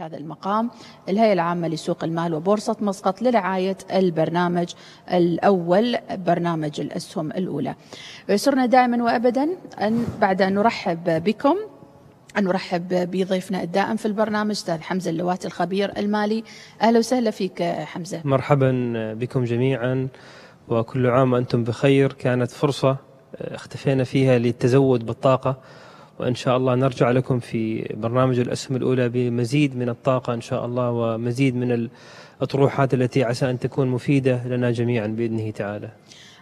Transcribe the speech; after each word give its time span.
هذا 0.00 0.16
المقام 0.16 0.70
الهيئة 1.08 1.32
العامة 1.32 1.68
لسوق 1.68 2.04
المال 2.04 2.34
وبورصة 2.34 2.76
مسقط 2.80 3.22
لرعاية 3.22 3.76
البرنامج 3.92 4.68
الأول 5.12 5.98
برنامج 6.10 6.80
الأسهم 6.80 7.30
الأولى. 7.30 7.74
يسرنا 8.28 8.66
دائما 8.66 9.04
وأبدا 9.04 9.48
أن 9.80 10.06
بعد 10.20 10.42
أن 10.42 10.54
نرحب 10.54 11.24
بكم 11.24 11.56
أن 12.38 12.44
نرحب 12.44 12.88
بضيفنا 12.88 13.62
الدائم 13.62 13.96
في 13.96 14.06
البرنامج 14.06 14.50
أستاذ 14.50 14.80
حمزة 14.80 15.10
اللواتي 15.10 15.46
الخبير 15.46 15.98
المالي. 15.98 16.44
أهلا 16.82 16.98
وسهلا 16.98 17.30
فيك 17.30 17.62
حمزة. 17.62 18.20
مرحبا 18.24 18.72
بكم 19.14 19.44
جميعا 19.44 20.08
وكل 20.68 21.06
عام 21.06 21.32
وأنتم 21.32 21.64
بخير. 21.64 22.12
كانت 22.12 22.50
فرصة 22.50 22.96
اختفينا 23.34 24.04
فيها 24.04 24.38
للتزود 24.38 25.06
بالطاقة. 25.06 25.56
وإن 26.18 26.34
شاء 26.34 26.56
الله 26.56 26.74
نرجع 26.74 27.10
لكم 27.10 27.38
في 27.38 27.82
برنامج 27.94 28.38
الأسهم 28.38 28.76
الأولى 28.76 29.08
بمزيد 29.08 29.76
من 29.76 29.88
الطاقة 29.88 30.34
إن 30.34 30.40
شاء 30.40 30.66
الله 30.66 30.90
ومزيد 30.90 31.56
من 31.56 31.88
الأطروحات 32.40 32.94
التي 32.94 33.24
عسى 33.24 33.50
أن 33.50 33.58
تكون 33.58 33.88
مفيدة 33.88 34.48
لنا 34.48 34.70
جميعا 34.70 35.06
بإذنه 35.06 35.50
تعالى. 35.50 35.88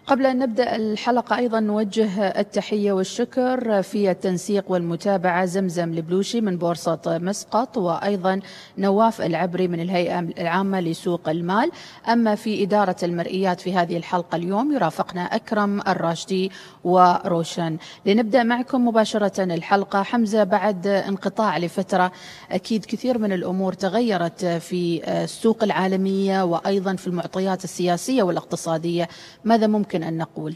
قبل 0.07 0.25
أن 0.25 0.39
نبدأ 0.39 0.75
الحلقة 0.75 1.37
أيضا 1.37 1.59
نوجه 1.59 2.27
التحية 2.27 2.91
والشكر 2.91 3.81
في 3.81 4.11
التنسيق 4.11 4.71
والمتابعة 4.71 5.45
زمزم 5.45 5.93
البلوشي 5.93 6.41
من 6.41 6.57
بورصة 6.57 6.99
مسقط 7.05 7.77
وأيضا 7.77 8.39
نواف 8.77 9.21
العبري 9.21 9.67
من 9.67 9.79
الهيئة 9.79 10.19
العامة 10.19 10.79
لسوق 10.79 11.29
المال. 11.29 11.71
أما 12.09 12.35
في 12.35 12.63
إدارة 12.63 12.95
المرئيات 13.03 13.61
في 13.61 13.73
هذه 13.73 13.97
الحلقة 13.97 14.35
اليوم 14.35 14.71
يرافقنا 14.71 15.21
أكرم 15.21 15.81
الراشدي 15.81 16.51
وروشن. 16.83 17.77
لنبدأ 18.05 18.43
معكم 18.43 18.87
مباشرة 18.87 19.43
الحلقة. 19.43 20.03
حمزة 20.03 20.43
بعد 20.43 20.87
انقطاع 20.87 21.57
لفترة 21.57 22.11
أكيد 22.51 22.85
كثير 22.85 23.17
من 23.17 23.33
الأمور 23.33 23.73
تغيرت 23.73 24.45
في 24.45 25.01
السوق 25.23 25.63
العالمية 25.63 26.43
وأيضا 26.43 26.95
في 26.95 27.07
المعطيات 27.07 27.63
السياسية 27.63 28.23
والاقتصادية. 28.23 29.07
ماذا 29.43 29.67
ممكن 29.67 29.92
يمكن 29.93 30.07
أن 30.07 30.17
نقول. 30.17 30.55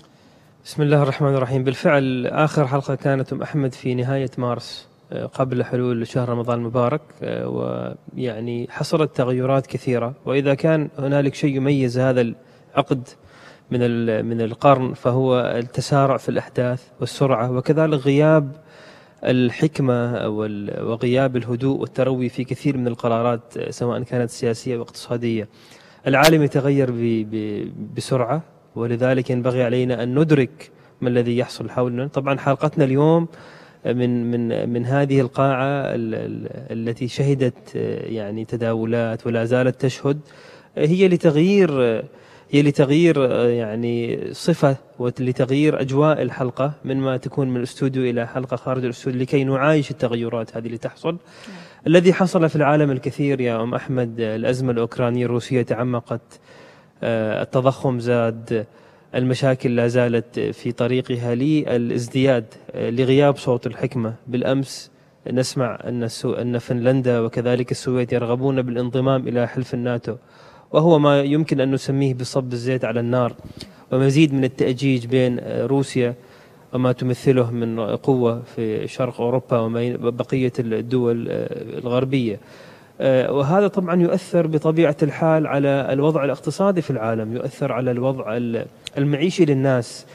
بسم 0.66 0.82
الله 0.82 1.04
الرحمن 1.04 1.36
الرحيم. 1.36 1.64
بالفعل 1.64 2.28
آخر 2.28 2.68
حلقة 2.68 2.96
كانت 2.96 3.34
أم 3.34 3.42
أحمد 3.42 3.74
في 3.74 3.96
نهاية 3.96 4.30
مارس 4.38 4.88
آه، 5.12 5.26
قبل 5.26 5.64
حلول 5.64 6.08
شهر 6.08 6.30
رمضان 6.30 6.60
المبارك 6.60 7.02
آه، 7.24 7.48
ويعني 8.16 8.68
حصلت 8.70 9.16
تغيرات 9.16 9.68
كثيرة. 9.68 10.14
وإذا 10.26 10.54
كان 10.54 10.90
هنالك 11.00 11.36
شيء 11.36 11.56
يميز 11.56 12.00
هذا 12.00 12.22
العقد 12.22 13.08
من 13.72 13.82
من 14.26 14.42
القرن 14.42 14.94
فهو 14.94 15.40
التسارع 15.40 16.18
في 16.18 16.30
الأحداث 16.30 16.84
والسرعة 17.00 17.52
وكذلك 17.52 18.00
غياب 18.00 18.52
الحكمة 19.24 20.28
وغياب 20.28 21.38
الهدوء 21.38 21.80
والتروي 21.80 22.30
في 22.30 22.44
كثير 22.44 22.78
من 22.78 22.88
القرارات 22.88 23.58
آه، 23.58 23.72
سواء 23.72 24.04
كانت 24.04 24.30
سياسية 24.30 24.78
واقتصادية 24.78 25.50
العالم 26.08 26.44
يتغير 26.44 26.92
بسرعة 27.96 28.57
ولذلك 28.78 29.30
ينبغي 29.30 29.64
علينا 29.64 30.04
أن 30.04 30.20
ندرك 30.20 30.72
ما 31.02 31.10
الذي 31.10 31.38
يحصل 31.38 31.70
حولنا 31.70 32.08
طبعا 32.08 32.38
حلقتنا 32.38 32.84
اليوم 32.84 33.28
من 33.86 34.32
من 34.32 34.70
من 34.70 34.86
هذه 34.86 35.22
القاعة 35.22 35.84
التي 36.72 37.08
شهدت 37.08 37.76
يعني 38.06 38.46
تداولات 38.46 39.28
ولا 39.28 39.46
زالت 39.46 39.82
تشهد 39.82 40.20
هي 40.78 41.08
لتغيير 41.08 41.82
هي 42.52 42.62
لتغيير 42.62 43.32
يعني 43.50 44.20
صفة 44.32 44.76
ولتغيير 45.00 45.82
أجواء 45.82 46.22
الحلقة 46.22 46.74
من 46.86 46.98
ما 46.98 47.18
تكون 47.18 47.50
من 47.50 47.58
الاستوديو 47.58 48.04
إلى 48.04 48.28
حلقة 48.28 48.58
خارج 48.58 48.84
الاستوديو 48.84 49.22
لكي 49.22 49.44
نعايش 49.44 49.92
التغيرات 49.92 50.58
هذه 50.58 50.66
اللي 50.66 50.78
تحصل 50.78 51.12
نعم. 51.12 51.58
الذي 51.88 52.14
حصل 52.14 52.50
في 52.50 52.56
العالم 52.56 52.92
الكثير 52.92 53.42
يا 53.42 53.64
أم 53.64 53.74
أحمد 53.74 54.20
الأزمة 54.20 54.72
الأوكرانية 54.72 55.26
الروسية 55.26 55.62
تعمقت 55.62 56.40
التضخم 57.04 58.00
زاد 58.00 58.66
المشاكل 59.16 59.76
لا 59.76 59.88
زالت 59.88 60.40
في 60.40 60.72
طريقها 60.72 61.36
للازدياد 61.36 62.46
آه، 62.72 62.90
لغياب 62.90 63.38
صوت 63.38 63.68
الحكمة. 63.68 64.14
بالأمس 64.28 64.92
نسمع 65.32 65.80
أن 65.84 66.08
أن 66.26 66.58
فنلندا 66.58 67.20
وكذلك 67.20 67.72
السويد 67.72 68.14
يرغبون 68.14 68.62
بالانضمام 68.62 69.28
إلى 69.28 69.48
حلف 69.48 69.74
الناتو 69.74 70.16
وهو 70.72 71.00
ما 71.00 71.22
يمكن 71.22 71.62
أن 71.62 71.72
نسميه 71.72 72.14
بصب 72.14 72.54
الزيت 72.54 72.86
على 72.86 73.00
النار. 73.00 73.34
ومزيد 73.92 74.34
من 74.34 74.44
التأجيج 74.44 75.06
بين 75.06 75.40
آه، 75.40 75.66
روسيا 75.66 76.16
وما 76.74 76.92
تمثله 76.92 77.52
من 77.52 77.80
قوة 77.80 78.42
في 78.56 78.88
شرق 78.88 79.22
أوروبا 79.22 79.60
وبقية 79.60 80.54
الدول 80.60 81.28
الغربية. 81.84 82.36
آه، 82.36 82.67
وهذا 83.30 83.68
طبعا 83.68 84.02
يؤثر 84.02 84.48
بطبيعة 84.48 84.96
الحال 85.04 85.48
على 85.48 85.88
الوضع 85.94 86.24
الاقتصادي 86.24 86.82
في 86.82 86.90
العالم 86.90 87.36
يؤثر 87.36 87.72
على 87.72 87.92
الوضع 87.92 88.40
المعيشي 88.98 89.46
للناس. 89.46 90.06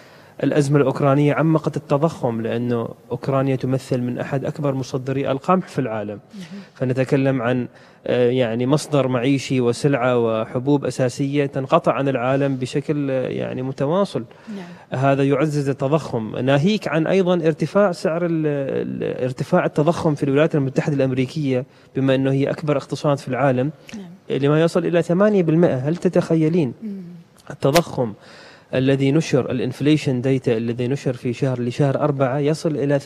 الأزمة 0.43 0.78
الأوكرانية 0.78 1.34
عمقت 1.34 1.76
التضخم 1.76 2.41
لأنه 2.41 2.88
أوكرانيا 3.10 3.56
تمثل 3.56 4.00
من 4.00 4.19
أحد 4.19 4.44
أكبر 4.44 4.75
مصدري 4.75 5.31
القمح 5.31 5.69
في 5.69 5.78
العالم. 5.78 6.20
فنتكلم 6.75 7.43
عن 7.43 7.69
آه، 8.06 8.31
يعني 8.31 8.66
مصدر 8.66 9.09
معيشي 9.09 9.60
وسلعة 9.60 10.19
وحبوب 10.19 10.84
أساسية 10.84 11.47
تنقطع 11.47 11.92
عن 11.92 12.09
العالم 12.09 12.56
بشكل 12.56 13.10
آه، 13.10 13.28
يعني 13.28 13.62
متواصل. 13.62 14.25
نعم. 14.48 15.00
هذا 15.03 15.25
يعزز 15.25 15.69
التضخم. 15.69 16.37
ناهيك 16.37 16.88
عن 16.88 17.06
أيضا 17.06 17.34
ارتفاع 17.34 17.92
سعر 17.92 18.28
ارتفاع 19.03 19.65
التضخم 19.65 20.15
في 20.15 20.22
الولايات 20.22 20.54
المتحدة 20.54 20.94
الأمريكية 20.97 21.65
بما 21.97 22.15
أنه 22.15 22.32
هي 22.32 22.50
أكبر 22.50 22.76
اقتصاد 22.76 23.19
في 23.19 23.28
العالم 23.28 23.71
نعم. 23.94 24.38
لما 24.38 24.62
يصل 24.62 24.87
إلى 24.87 25.03
8% 25.03 25.12
هل 25.87 25.97
تتخيلين 25.97 26.72
التضخم 27.50 28.12
الذي 28.75 29.12
نشر 29.12 29.50
الإنفليشن 29.50 30.21
ديتا 30.21 30.56
الذي 30.56 30.88
نشر 30.88 31.12
في 31.12 31.33
شهر 31.33 31.60
لشهر 31.60 32.00
أربعة 32.00 32.38
يصل 32.38 32.77
إلى 32.77 33.00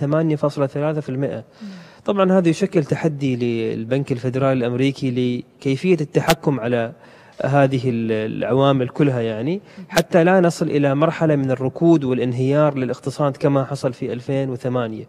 8.3% 1.44 2.04
طبعا 2.04 2.32
هذا 2.32 2.48
يشكل 2.48 2.84
تحدي 2.84 3.36
للبنك 3.36 4.12
الفدرالي 4.12 4.58
الأمريكي 4.58 5.10
لكيفية 5.60 5.96
التحكم 6.00 6.60
على 6.60 6.92
هذه 7.44 7.82
العوامل 7.86 8.88
كلها 8.88 9.20
يعني 9.20 9.60
حتى 9.88 10.24
لا 10.24 10.40
نصل 10.40 10.66
إلى 10.66 10.94
مرحلة 10.94 11.36
من 11.36 11.50
الركود 11.50 12.04
والانهيار 12.04 12.78
للاقتصاد 12.78 13.36
كما 13.36 13.64
حصل 13.64 13.92
في 13.92 14.12
2008 14.12 15.06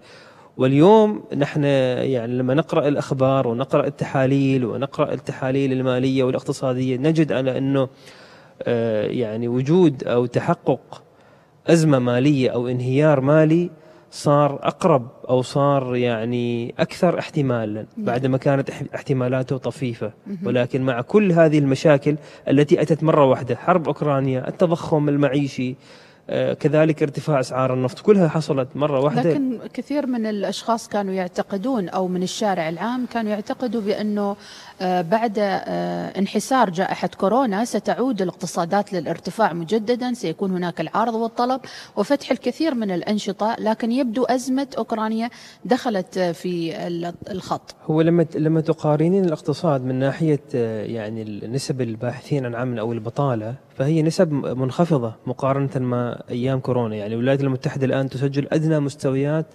واليوم 0.57 1.24
نحن 1.38 1.63
يعني 1.63 2.33
لما 2.33 2.54
نقرأ 2.54 2.88
الأخبار 2.88 3.48
ونقرأ 3.48 3.88
التحاليل 3.88 4.65
ونقرأ 4.65 5.13
التحاليل 5.13 5.71
المالية 5.71 6.24
والاقتصادية 6.24 6.98
نجد 6.98 7.31
على 7.31 7.57
أنه 7.57 7.89
يعني 9.07 9.48
وجود 9.48 10.04
أو 10.04 10.25
تحقق 10.25 11.04
أزمة 11.68 12.00
مالية 12.00 12.50
أو 12.50 12.68
انهيار 12.68 13.21
مالي 13.21 13.69
صار 14.12 14.59
أقرب 14.63 15.07
أو 15.30 15.42
صار 15.42 15.95
يعني 15.95 16.74
أكثر 16.80 17.19
احتمالا 17.19 17.86
نعم. 17.98 18.06
بعدما 18.06 18.38
كانت 18.38 18.69
احتمالاته 18.69 19.57
طفيفة. 19.57 20.12
ولكن 20.44 20.81
مع 20.81 21.01
كل 21.01 21.31
هذه 21.31 21.59
المشاكل 21.59 22.18
التي 22.50 22.81
أتت 22.81 23.04
مرة 23.04 23.25
واحدة 23.25 23.56
حرب 23.56 23.88
أوكرانيا 23.88 24.48
التضخم 24.48 25.09
المعيشي 25.09 25.75
آه، 26.30 26.54
كذلك 26.54 27.04
ارتفاع 27.04 27.39
أسعار 27.39 27.74
النفط 27.74 28.00
كلها 28.00 28.27
حصلت 28.27 28.68
مرة 28.75 29.00
واحدة. 29.00 29.31
لكن 29.31 29.59
كثير 29.74 30.06
من 30.06 30.25
الأشخاص 30.25 30.88
كانوا 30.88 31.13
يعتقدون 31.13 31.89
أو 31.89 32.07
من 32.07 32.24
الشارع 32.24 32.69
العام 32.69 33.06
كانوا 33.06 33.31
يعتقدوا 33.31 33.81
بأنه 33.81 34.30
آه، 34.31 34.36
بعد 34.81 35.33
آه، 35.39 36.19
انحسار 36.19 36.69
جائحة 36.69 37.09
كورونا 37.18 37.65
ستعود 37.65 38.21
الاقتصادات 38.21 38.94
للارتفاع 38.94 39.53
مجددا 39.53 40.13
سيكون 40.13 40.51
هناك 40.51 40.81
العرض 40.81 41.13
والطلب 41.13 41.62
وفتح 41.95 42.31
الكثير 42.31 42.75
من 42.75 42.91
الأنشطة 42.91 43.56
لكن 43.59 43.91
يبدو 43.91 44.24
أزمة 44.24 44.68
أوكرانيا 44.77 45.29
دخلت 45.65 46.19
في 46.19 46.77
الخط. 47.31 47.75
هو 47.85 48.01
لما 48.01 48.25
لما 48.35 48.62
تقارنين 48.62 49.25
الاقتصاد 49.25 49.81
من 49.81 49.95
ناحية 49.95 50.41
يعني 50.83 51.47
نسب 51.47 51.81
الباحثين 51.81 52.45
عن 52.45 52.56
عمل 52.56 52.80
أو 52.80 52.94
البطالة 52.94 53.56
فهي 53.77 54.01
نسب 54.01 54.31
منخفضة 54.31 55.13
مقارنة 55.27 55.69
مع 55.75 56.19
أيام 56.30 56.59
كورونا. 56.59 56.95
يعني 56.95 57.13
الولايات 57.13 57.41
المتحدة 57.41 57.85
الآن 57.85 58.09
تسجل 58.09 58.47
أدنى 58.51 58.80
مستويات 58.80 59.45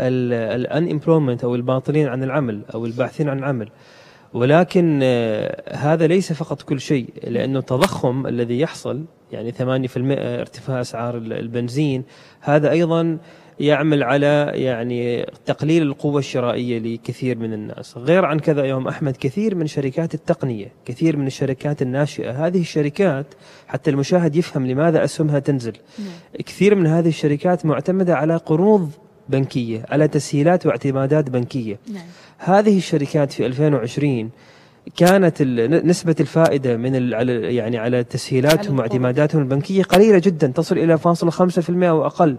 الان 0.00 1.00
أو 1.44 1.54
الباطلين 1.54 2.08
عن 2.08 2.22
العمل 2.22 2.62
أو 2.74 2.86
الباحثين 2.86 3.28
عن 3.28 3.38
العمل 3.38 3.68
ولكن 4.34 5.00
آه، 5.02 5.76
هذا 5.76 6.06
ليس 6.06 6.32
فقط 6.32 6.62
كل 6.62 6.80
شيء 6.80 7.08
لأنه 7.24 7.58
التضخم 7.58 8.26
الذي 8.26 8.60
يحصل 8.60 9.04
يعني 9.32 9.52
8% 9.52 9.58
ارتفاع 10.40 10.80
أسعار 10.80 11.16
البنزين 11.16 12.04
هذا 12.40 12.70
أيضا 12.70 13.18
يعمل 13.60 14.02
على 14.02 14.52
يعني 14.54 15.26
تقليل 15.46 15.82
القوة 15.82 16.18
الشرائية 16.18 16.78
لكثير 16.78 17.38
من 17.38 17.52
الناس 17.52 17.96
غير 17.96 18.24
عن 18.24 18.38
كذا 18.38 18.64
يوم 18.64 18.88
أحمد 18.88 19.16
كثير 19.20 19.54
من 19.54 19.66
شركات 19.66 20.14
التقنية 20.14 20.72
كثير 20.84 21.16
من 21.16 21.26
الشركات 21.26 21.82
الناشئة 21.82 22.46
هذه 22.46 22.60
الشركات 22.60 23.26
حتى 23.66 23.90
المشاهد 23.90 24.36
يفهم 24.36 24.66
لماذا 24.66 25.04
أسهمها 25.04 25.38
تنزل 25.38 25.72
نعم. 25.98 26.08
كثير 26.46 26.74
من 26.74 26.86
هذه 26.86 27.08
الشركات 27.08 27.66
معتمدة 27.66 28.16
على 28.16 28.36
قروض 28.36 28.90
بنكية 29.28 29.84
على 29.88 30.08
تسهيلات 30.08 30.66
واعتمادات 30.66 31.30
بنكية 31.30 31.78
نعم. 31.92 32.06
هذه 32.38 32.78
الشركات 32.78 33.32
في 33.32 33.46
2020 33.46 34.30
كانت 34.96 35.42
نسبة 35.84 36.16
الفائدة 36.20 36.76
من 36.76 37.12
يعني 37.44 37.78
على 37.78 38.04
تسهيلاتهم 38.04 38.78
واعتماداتهم 38.78 39.42
البنكية 39.42 39.82
قليلة 39.82 40.18
جدا 40.18 40.46
تصل 40.46 40.78
إلى 40.78 40.98
فاصل 40.98 41.32
5% 41.32 41.70
أو 41.84 42.06
أقل. 42.06 42.36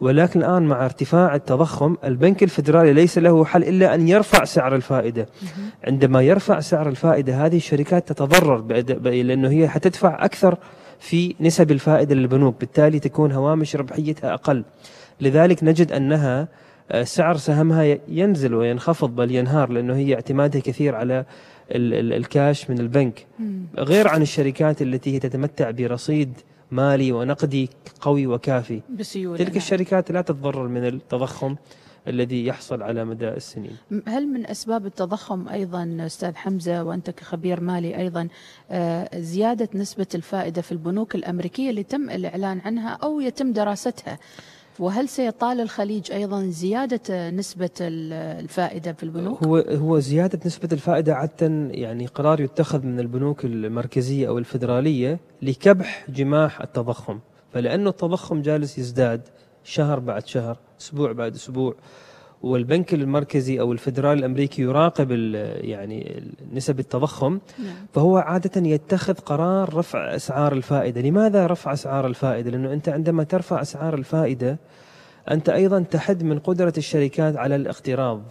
ولكن 0.00 0.40
الآن 0.40 0.62
مع 0.62 0.84
ارتفاع 0.84 1.34
التضخم 1.34 1.96
البنك 2.04 2.42
الفدرالي 2.42 2.92
ليس 2.92 3.18
له 3.18 3.44
حل 3.44 3.62
إلا 3.62 3.94
أن 3.94 4.08
يرفع 4.08 4.44
سعر 4.44 4.74
الفائدة. 4.74 5.26
عندما 5.84 6.22
يرفع 6.22 6.60
سعر 6.60 6.88
الفائدة 6.88 7.46
هذه 7.46 7.56
الشركات 7.56 8.08
تتضرر 8.08 8.82
لأنه 9.10 9.50
هي 9.50 9.68
حتدفع 9.68 10.24
أكثر 10.24 10.58
في 10.98 11.34
نسب 11.40 11.70
الفائدة 11.70 12.14
للبنوك 12.14 12.60
بالتالي 12.60 12.98
تكون 12.98 13.32
هوامش 13.32 13.76
ربحيتها 13.76 14.34
أقل. 14.34 14.64
لذلك 15.20 15.64
نجد 15.64 15.92
أنها 15.92 16.48
سعر 17.02 17.36
سهمها 17.36 17.98
ينزل 18.08 18.54
وينخفض 18.54 19.16
بل 19.16 19.30
ينهار 19.30 19.70
لأنه 19.70 19.94
هي 19.94 20.14
اعتمادها 20.14 20.60
كثير 20.60 20.94
على 20.94 21.24
الكاش 21.70 22.70
من 22.70 22.78
البنك. 22.78 23.26
غير 23.78 24.08
عن 24.08 24.22
الشركات 24.22 24.82
التي 24.82 25.14
هي 25.14 25.18
تتمتع 25.18 25.70
برصيد 25.70 26.32
مالي 26.70 27.12
ونقدي 27.12 27.70
قوي 28.00 28.26
وكافي. 28.26 28.80
بسيولة 28.98 29.38
تلك 29.38 29.48
نعم. 29.48 29.56
الشركات 29.56 30.10
لا 30.10 30.20
تتضرر 30.20 30.68
من 30.68 30.86
التضخم 30.86 31.56
الذي 32.08 32.46
يحصل 32.46 32.82
على 32.82 33.04
مدى 33.04 33.28
السنين. 33.28 33.76
هل 34.06 34.26
من 34.26 34.46
أسباب 34.46 34.86
التضخم 34.86 35.48
أيضا 35.48 35.96
أستاذ 36.00 36.34
حمزة 36.34 36.84
وأنت 36.84 37.10
كخبير 37.10 37.60
مالي 37.60 37.96
أيضا 37.96 38.28
آه، 38.70 39.20
زيادة 39.20 39.68
نسبة 39.74 40.06
الفائدة 40.14 40.62
في 40.62 40.72
البنوك 40.72 41.14
الأمريكية 41.14 41.70
اللي 41.70 41.82
تم 41.82 42.10
الإعلان 42.10 42.60
عنها 42.64 42.98
أو 43.02 43.20
يتم 43.20 43.52
دراستها؟ 43.52 44.18
وهل 44.78 45.08
سيطال 45.08 45.60
الخليج 45.60 46.12
أيضا 46.12 46.46
زيادة 46.46 47.30
نسبة 47.30 47.70
الفائدة 47.80 48.92
في 48.92 49.02
البنوك؟ 49.02 49.44
هو 49.44 49.56
هو 49.56 49.98
زيادة 49.98 50.40
نسبة 50.46 50.68
الفائدة 50.72 51.14
عادة 51.14 51.46
يعني 51.70 52.06
قرار 52.06 52.40
يتخذ 52.40 52.86
من 52.86 53.00
البنوك 53.00 53.44
المركزية 53.44 54.28
أو 54.28 54.38
الفدراليه 54.38 55.20
لكبح 55.42 56.10
جماح 56.10 56.60
التضخم، 56.60 57.18
فلأنه 57.52 57.90
التضخم 57.90 58.42
جالس 58.42 58.78
يزداد 58.78 59.20
شهر 59.64 59.98
بعد 59.98 60.26
شهر، 60.26 60.56
أسبوع 60.80 61.12
بعد 61.12 61.34
أسبوع 61.34 61.74
والبنك 62.42 62.94
المركزي 62.94 63.60
أو 63.60 63.72
الفدرالي 63.72 64.18
الأمريكي 64.18 64.62
يراقب 64.62 65.10
يعني 65.60 66.22
نسب 66.52 66.80
التضخم 66.80 67.38
نعم. 67.58 67.74
فهو 67.92 68.16
عادة 68.16 68.68
يتخذ 68.68 69.14
قرار 69.14 69.74
رفع 69.74 70.16
أسعار 70.16 70.52
الفائدة، 70.52 71.00
لماذا 71.00 71.46
رفع 71.46 71.72
أسعار 71.72 72.06
الفائدة؟ 72.06 72.50
لأنه 72.50 72.72
أنت 72.72 72.88
عندما 72.88 73.24
ترفع 73.24 73.60
أسعار 73.60 73.94
الفائدة 73.94 74.58
أنت 75.30 75.48
أيضا 75.48 75.80
تحد 75.80 76.22
من 76.22 76.38
قدرة 76.38 76.72
الشركات 76.78 77.36
على 77.36 77.56
الاقتراض. 77.56 78.22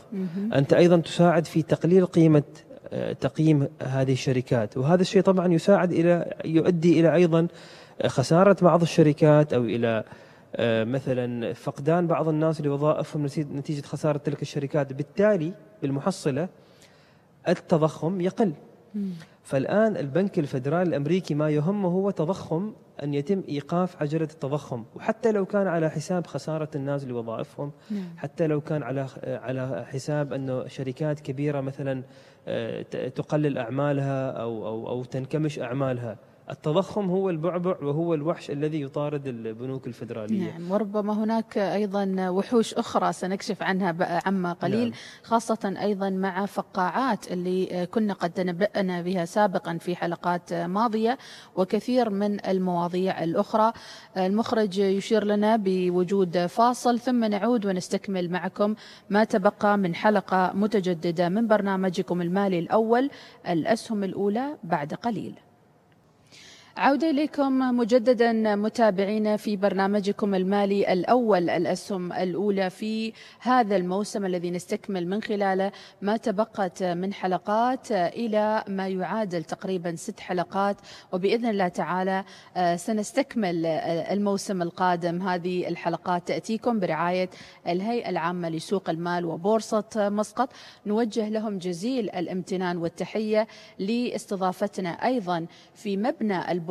أنت 0.55 0.73
أيضا 0.73 0.97
تساعد 0.97 1.45
في 1.45 1.61
تقليل 1.61 2.05
قيمة 2.05 2.43
آه، 2.93 3.13
تقييم 3.13 3.67
هذه 3.81 4.13
الشركات، 4.13 4.77
وهذا 4.77 5.01
الشيء 5.01 5.21
طبعا 5.21 5.53
يساعد 5.53 5.91
إلى 5.91 6.33
يؤدي 6.45 6.99
إلى 6.99 7.13
أيضا 7.13 7.47
خسارة 8.05 8.57
بعض 8.61 8.81
الشركات 8.81 9.53
أو 9.53 9.63
إلى 9.63 10.03
مثلا 10.83 11.53
فقدان 11.53 12.07
بعض 12.07 12.27
الناس 12.27 12.61
لوظائفهم 12.61 13.25
نتيجة 13.37 13.85
خسارة 13.85 14.17
تلك 14.17 14.41
الشركات. 14.41 14.93
بالتالي 14.93 15.53
بالمحصلة 15.81 16.49
التضخم 17.47 18.21
يقل. 18.21 18.53
فالآن 19.43 19.97
البنك 19.97 20.39
الفدرالي 20.39 20.89
الأمريكي 20.89 21.33
ما 21.33 21.49
يهمه 21.49 21.89
هو 21.89 22.11
تضخم 22.11 22.73
أن 23.03 23.13
يتم 23.13 23.43
إيقاف 23.49 24.01
عجلة 24.01 24.23
التضخم. 24.23 24.83
وحتى 24.95 25.31
لو 25.31 25.45
كان 25.45 25.67
على 25.67 25.89
حساب 25.89 26.27
خسارة 26.27 26.69
الناس 26.75 27.05
لوظائفهم 27.05 27.71
نعم. 27.91 28.03
حتى 28.17 28.47
لو 28.47 28.61
كان 28.61 28.83
على 28.83 29.07
على 29.23 29.85
حساب 29.85 30.33
أنه 30.33 30.67
شركات 30.67 31.19
كبيرة 31.19 31.61
مثلا 31.61 32.03
آه، 32.47 32.81
تقلل 33.09 33.57
أعمالها 33.57 34.31
أو 34.31 34.67
أو 34.67 34.89
أو 34.89 35.03
تنكمش 35.03 35.59
أعمالها. 35.59 36.17
التضخم 36.49 37.09
هو 37.09 37.29
البعبع 37.29 37.75
وهو 37.81 38.13
الوحش 38.13 38.51
الذي 38.51 38.81
يطارد 38.81 39.27
البنوك 39.27 39.87
الفدرالية. 39.87 40.51
نعم 40.51 40.71
وربما 40.71 41.13
هناك 41.13 41.57
أيضا 41.57 42.29
وحوش 42.29 42.73
أخرى 42.73 43.13
سنكشف 43.13 43.63
عنها 43.63 44.21
عما 44.25 44.53
قليل 44.53 44.83
نعم. 44.89 44.93
خاصة 45.23 45.73
أيضا 45.81 46.09
مع 46.09 46.45
فقاعات 46.45 47.31
اللي 47.31 47.85
كنا 47.91 48.13
قد 48.13 48.29
تنبأنا 48.29 49.01
بها 49.01 49.25
سابقا 49.25 49.77
في 49.77 49.95
حلقات 49.95 50.53
ماضية 50.53 51.17
وكثير 51.55 52.09
من 52.09 52.45
المواضيع 52.45 53.23
الأخرى. 53.23 53.73
المخرج 54.17 54.77
يشير 54.77 55.23
لنا 55.23 55.55
بوجود 55.55 56.45
فاصل 56.45 56.99
ثم 56.99 57.23
نعود 57.25 57.65
ونستكمل 57.65 58.29
معكم 58.31 58.75
ما 59.09 59.23
تبقى 59.23 59.77
من 59.77 59.95
حلقة 59.95 60.51
متجددة 60.55 61.29
من 61.29 61.47
برنامجكم 61.47 62.21
المالي 62.21 62.59
الأول 62.59 63.09
الأسهم 63.49 64.03
الأولى 64.03 64.57
بعد 64.63 64.93
قليل. 64.93 65.35
عودة 66.77 67.09
إليكم 67.09 67.57
مجددا 67.77 68.55
متابعينا 68.55 69.37
في 69.37 69.55
برنامجكم 69.55 70.35
المالي 70.35 70.93
الأول 70.93 71.49
الأسهم 71.49 72.13
الأولى 72.13 72.69
في 72.69 73.13
هذا 73.39 73.75
الموسم 73.75 74.25
الذي 74.25 74.51
نستكمل 74.51 75.07
من 75.07 75.21
خلاله 75.21 75.71
ما 76.01 76.17
تبقت 76.17 76.83
من 76.83 77.13
حلقات 77.13 77.91
إلى 77.91 78.63
ما 78.67 78.87
يعادل 78.87 79.43
تقريبا 79.43 79.95
ست 79.95 80.19
حلقات. 80.19 80.77
وبإذن 81.11 81.45
الله 81.45 81.67
تعالى 81.67 82.23
آه، 82.57 82.75
سنستكمل 82.75 83.65
الموسم 83.65 84.61
القادم. 84.61 85.21
هذه 85.21 85.67
الحلقات 85.67 86.27
تأتيكم 86.27 86.79
برعاية 86.79 87.29
الهيئة 87.67 88.09
العامة 88.09 88.49
لسوق 88.49 88.89
المال 88.89 89.25
وبورصة 89.25 89.89
مسقط. 89.95 90.49
نوجه 90.85 91.29
لهم 91.29 91.57
جزيل 91.57 92.09
الامتنان 92.09 92.77
والتحية 92.77 93.47
لاستضافتنا 93.79 94.89
أيضا 94.89 95.45
في 95.73 95.97
مبنى 95.97 96.51
البورصة 96.51 96.66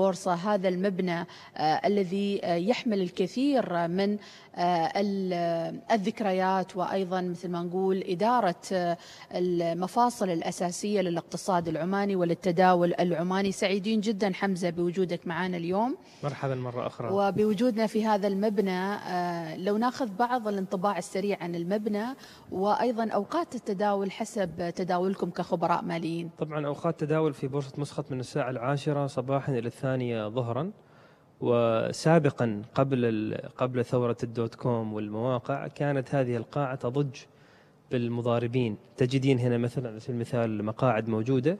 هذا 0.46 0.68
المبنى 0.68 1.26
آه، 1.56 1.60
الذي 1.60 2.40
آه، 2.44 2.54
يحمل 2.54 3.00
الكثير 3.02 3.88
من 3.88 4.18
آه، 4.58 5.72
الذكريات 5.92 6.76
وأيضا 6.76 7.20
مثل 7.20 7.48
ما 7.48 7.62
نقول 7.62 8.04
إدارة 8.08 8.96
المفاصل 9.34 10.30
الأساسية 10.30 11.00
للاقتصاد 11.00 11.68
العماني 11.68 12.16
وللتداول 12.16 12.94
العماني. 13.00 13.52
سعيدين 13.52 14.00
جدا 14.00 14.32
حمزة 14.32 14.70
بوجودك 14.70 15.26
معنا 15.26 15.56
اليوم. 15.56 15.96
مرحبا 16.24 16.54
مرة 16.54 16.86
أخرى. 16.86 17.08
وبوجودنا 17.12 17.86
في 17.86 18.06
هذا 18.06 18.28
المبنى 18.28 18.96
لو 19.64 19.76
ناخذ 19.76 20.08
بعض 20.18 20.48
الانطباع 20.48 20.98
السريع 20.98 21.38
عن 21.40 21.54
المبنى 21.54 22.06
وأيضا 22.52 23.08
أوقات 23.08 23.54
التداول 23.54 24.10
حسب 24.10 24.72
تداولكم 24.76 25.30
كخبراء 25.30 25.84
ماليين. 25.84 26.30
طبعا 26.38 26.66
أوقات 26.66 27.00
تداول 27.00 27.34
في 27.34 27.48
بورصة 27.48 27.72
مسقط 27.78 28.12
من 28.12 28.20
الساعة 28.20 28.50
العاشرة 28.50 29.06
صباحا 29.06 29.52
إلى 29.52 29.66
الثانية 29.66 29.86
ظهرا 30.28 30.71
وسابقا 31.40 32.62
قبل 32.75 33.35
قبل 33.57 33.85
ثورة 33.85 34.16
الدوت 34.23 34.55
كوم 34.55 34.95
والمواقع 34.95 35.66
كانت 35.66 36.14
هذه 36.14 36.37
القاعة 36.37 36.75
تضج 36.75 37.16
بالمضاربين. 37.90 38.76
تجدين 38.97 39.38
هنا 39.38 39.59
مثلا 39.59 39.88
على 39.88 40.00
سبيل 40.00 40.16
المثال 40.16 40.64
مقاعد 40.64 41.09
موجودة. 41.09 41.59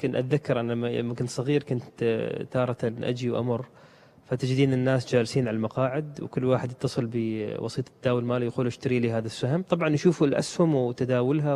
كنت 0.00 0.14
أتذكر 0.14 0.60
أنا 0.60 0.72
لما 0.72 1.14
كنت 1.14 1.28
صغير 1.28 1.62
كنت 1.62 2.04
تارة 2.50 2.76
أجي 2.84 3.30
وأمر 3.30 3.66
فتجدين 4.26 4.72
الناس 4.72 5.12
جالسين 5.12 5.48
على 5.48 5.56
المقاعد 5.56 6.20
وكل 6.22 6.44
واحد 6.44 6.70
يتصل 6.70 7.10
بوسيط 7.12 7.88
التداول 7.88 8.22
المالي 8.22 8.46
يقول 8.46 8.66
اشتري 8.66 8.98
لي 9.00 9.10
هذا 9.10 9.26
السهم. 9.26 9.62
طبعا 9.62 9.88
يشوفوا 9.88 10.26
الأسهم 10.26 10.74
وتداولها 10.74 11.54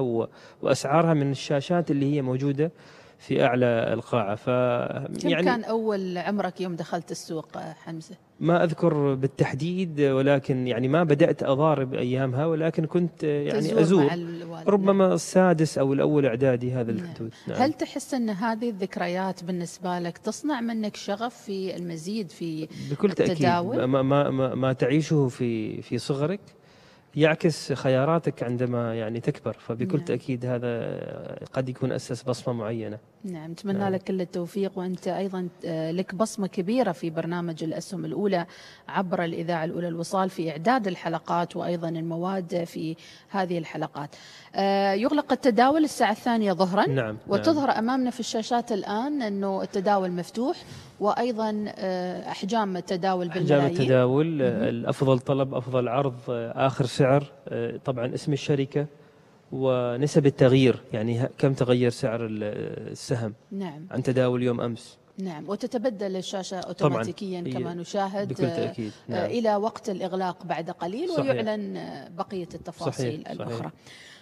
وأسعارها 0.63 1.15
من 1.15 1.31
الشاشات 1.31 1.91
اللي 1.91 2.15
هي 2.15 2.23
موجودة 2.23 2.73
في 3.21 3.45
أعلى 3.45 3.67
القاعة 3.67 4.35
ف 4.35 4.45
كم 5.23 5.29
يعني 5.29 5.45
كان 5.45 5.65
أول 5.65 6.19
عمرك 6.19 6.61
يوم 6.61 6.77
دخلت 6.77 7.11
السوق 7.11 7.59
حمزة 7.59 8.15
ما 8.41 8.65
أذكر 8.65 9.15
بالتحديد 9.15 10.01
ولكن 10.01 10.67
يعني 10.67 10.89
ما 10.89 11.05
بدأت 11.05 11.43
أضارب 11.43 11.95
أيامها 11.95 12.47
ولكن 12.47 12.87
كنت 12.87 13.23
يعني 13.23 13.61
تزور 13.61 13.81
أزور 13.81 14.07
مع 14.07 14.15
الوالد 14.15 14.69
ربما 14.69 15.15
السادس 15.15 15.79
أو 15.79 15.93
الأول 15.93 16.27
إعدادي 16.27 16.73
هذا 16.73 16.93
نعم. 16.93 17.05
الحدود 17.05 17.31
نعم. 17.49 17.63
هل 17.63 17.73
تحس 17.73 18.15
أن 18.15 18.31
هذه 18.31 18.71
الذكريات 18.71 19.45
بالنسبة 19.45 19.99
لك 19.99 20.19
تصنع 20.19 20.61
منك 20.61 20.97
شغف 20.97 21.35
في 21.35 21.77
المزيد 21.77 22.31
في 22.31 22.69
بكل 22.91 23.13
تأكيد 23.13 23.31
التداول؟ 23.31 23.85
ما, 23.85 24.03
ما, 24.03 24.31
ما, 24.31 24.55
ما 24.55 24.73
تعيشه 24.73 25.29
في 25.29 25.83
في 25.83 25.99
صغرك 25.99 26.41
يعكس 27.17 27.73
خياراتك 27.73 28.43
عندما 28.43 28.95
يعني 28.95 29.21
تكبر 29.21 29.53
فبكل 29.53 29.97
نعم. 29.97 30.07
تأكيد 30.07 30.47
هذا 30.47 31.01
قد 31.53 31.69
يكون 31.69 31.93
أسس 31.93 32.23
بصمة 32.23 32.55
معينة. 32.55 32.99
نعم 33.25 33.51
نتمنى 33.51 33.79
نعم. 33.79 33.93
لك 33.93 34.03
كل 34.03 34.21
التوفيق 34.21 34.79
وأنت 34.79 35.09
أيضا 35.09 35.49
آه، 35.65 35.91
لك 35.91 36.15
بصمة 36.15 36.47
كبيرة 36.47 36.93
في 36.93 37.11
برنامج 37.11 37.65
الأسهم 37.65 38.05
الأولى 38.05 38.47
عبر 38.89 39.25
الإذاعة 39.25 39.65
الأولى 39.65 39.89
الوصال 39.89 40.31
في 40.31 40.51
إعداد 40.51 40.87
الحلقات 40.87 41.57
وأيضا 41.57 41.89
المواد 41.89 42.65
في 42.65 42.97
هذه 43.29 43.59
الحلقات. 43.59 44.17
آه، 44.55 44.93
يغلق 44.93 45.33
التداول 45.33 45.85
الساعة 45.85 46.13
الثانية 46.13 46.53
ظهرا. 46.53 46.87
نعم. 46.87 47.17
وتظهر 47.29 47.71
أمامنا 47.71 48.11
في 48.11 48.21
الشاشات 48.21 48.73
الآن 48.73 49.23
أنه 49.23 49.63
التداول 49.63 50.11
مفتوح. 50.11 50.57
وأيضا 51.01 51.65
آه، 51.69 52.31
أحجام 52.31 52.77
التداول 52.77 53.29
بالملايين. 53.29 53.67
التداول 53.67 54.27
مهم. 54.27 54.63
الأفضل 54.69 55.19
طلب 55.19 55.55
أفضل 55.55 55.89
عرض 55.89 56.15
آخر 56.57 56.87
سعر 56.87 57.25
طبعا 57.85 58.15
اسم 58.15 58.33
الشركة 58.33 58.87
ونسب 59.53 60.27
التغيير. 60.27 60.81
يعني 60.93 61.29
كم 61.39 61.53
تغير 61.55 61.91
سعر 61.91 62.27
ال- 62.27 62.43
السهم؟ 62.93 63.35
نعم. 63.53 63.87
عن 63.91 64.03
تداول 64.03 64.43
يوم 64.43 64.61
أمس. 64.61 64.99
نعم. 65.19 65.49
وتتبدل 65.49 66.17
الشاشة 66.17 66.57
أوتوماتيكيا 66.61 67.41
كما 67.41 67.75
نشاهد 67.75 68.29
بكل 68.29 68.45
آه، 68.45 68.57
تأكيد. 68.67 68.93
آه، 69.11 69.13
نعم. 69.13 69.25
إلى 69.31 69.57
وقت 69.57 69.91
الإغلاق 69.91 70.45
بعد 70.47 70.71
قليل 70.71 71.09
صحيح. 71.09 71.31
ويعلن 71.31 71.77
آه، 71.77 72.09
بقية 72.09 72.49
التفاصيل 72.55 73.23
صحيح، 73.25 73.31
الأخرى. 73.31 73.55
صحيح. 73.59 73.71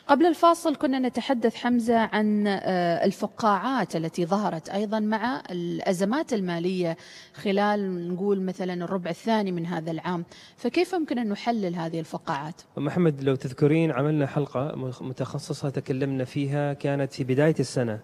قبل 0.08 0.26
الفاصل 0.26 0.76
كنا 0.76 0.98
نتحدث 0.98 1.54
حمزة 1.54 1.98
عن 1.98 2.46
آه، 2.46 3.04
الفقاعات 3.04 3.96
التي 3.96 4.26
ظهرت 4.26 4.68
أيضا 4.68 5.00
مع 5.00 5.42
الأزمات 5.50 6.32
المالية 6.32 6.96
خلال 7.34 8.08
نقول 8.14 8.40
مثلا 8.40 8.84
الربع 8.84 9.10
الثاني 9.10 9.52
من 9.52 9.66
هذا 9.66 9.90
العام 9.90 10.24
فكيف 10.56 10.92
يمكن 10.92 11.18
أن 11.18 11.28
نحلل 11.28 11.74
هذه 11.74 12.00
الفقاعات؟ 12.00 12.54
محمد 12.76 13.22
لو 13.22 13.34
تذكرين 13.34 13.90
عملنا 13.90 14.26
حلقة 14.26 14.72
متخصصة 15.00 15.70
تكلمنا 15.70 16.24
فيها 16.24 16.72
كانت 16.72 17.12
في 17.12 17.24
بداية 17.24 17.54
السنة 17.60 18.00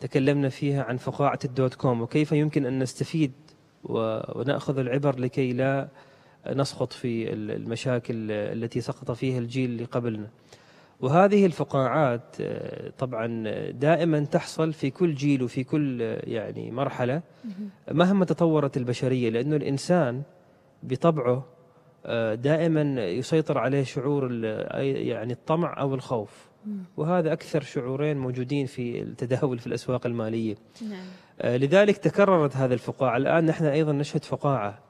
تكلمنا 0.00 0.48
فيها 0.48 0.82
عن 0.82 0.96
فقاعة 0.96 1.38
الدوت 1.44 1.74
كوم 1.74 2.00
وكيف 2.00 2.32
يمكن 2.32 2.66
أن 2.66 2.78
نستفيد 2.78 3.32
ونأخذ 3.84 4.78
العبر 4.78 5.18
لكي 5.18 5.52
لا 5.52 5.88
نسقط 6.52 6.92
في 6.92 7.32
ال- 7.32 7.50
المشاكل 7.50 8.30
التي 8.30 8.80
سقط 8.80 9.10
فيها 9.10 9.38
الجيل 9.38 9.70
اللي 9.70 9.84
قبلنا 9.84 10.26
وهذه 11.00 11.46
الفقاعات 11.46 12.36
آه، 12.40 12.92
طبعا 12.98 13.50
دائما 13.70 14.24
تحصل 14.24 14.72
في 14.72 14.90
كل 14.90 15.14
جيل 15.14 15.42
وفي 15.42 15.64
كل 15.64 16.02
آه، 16.02 16.20
يعني 16.24 16.70
مرحلة 16.70 17.22
مهما 17.90 18.24
تطورت 18.24 18.76
البشرية 18.76 19.30
لأنه 19.30 19.56
الإنسان 19.56 20.22
بطبعه 20.82 21.46
آه، 22.06 22.34
دائما 22.34 23.06
يسيطر 23.06 23.58
عليه 23.58 23.84
شعور 23.84 24.44
يعني 24.74 25.32
الطمع 25.32 25.80
أو 25.80 25.94
الخوف. 25.94 26.48
وهذا 26.96 27.32
أكثر 27.32 27.62
شعورين 27.62 28.16
موجودين 28.16 28.66
في 28.66 29.02
التداول 29.02 29.58
في 29.58 29.66
الأسواق 29.66 30.06
المالية. 30.06 30.54
نعم. 30.82 31.56
لذلك 31.56 31.96
تكررت 31.96 32.56
هذه 32.56 32.72
الفقاعة. 32.72 33.16
الآن 33.16 33.46
نحن 33.46 33.64
أيضا 33.64 33.92
نشهد 33.92 34.24
فقاعة. 34.24 34.87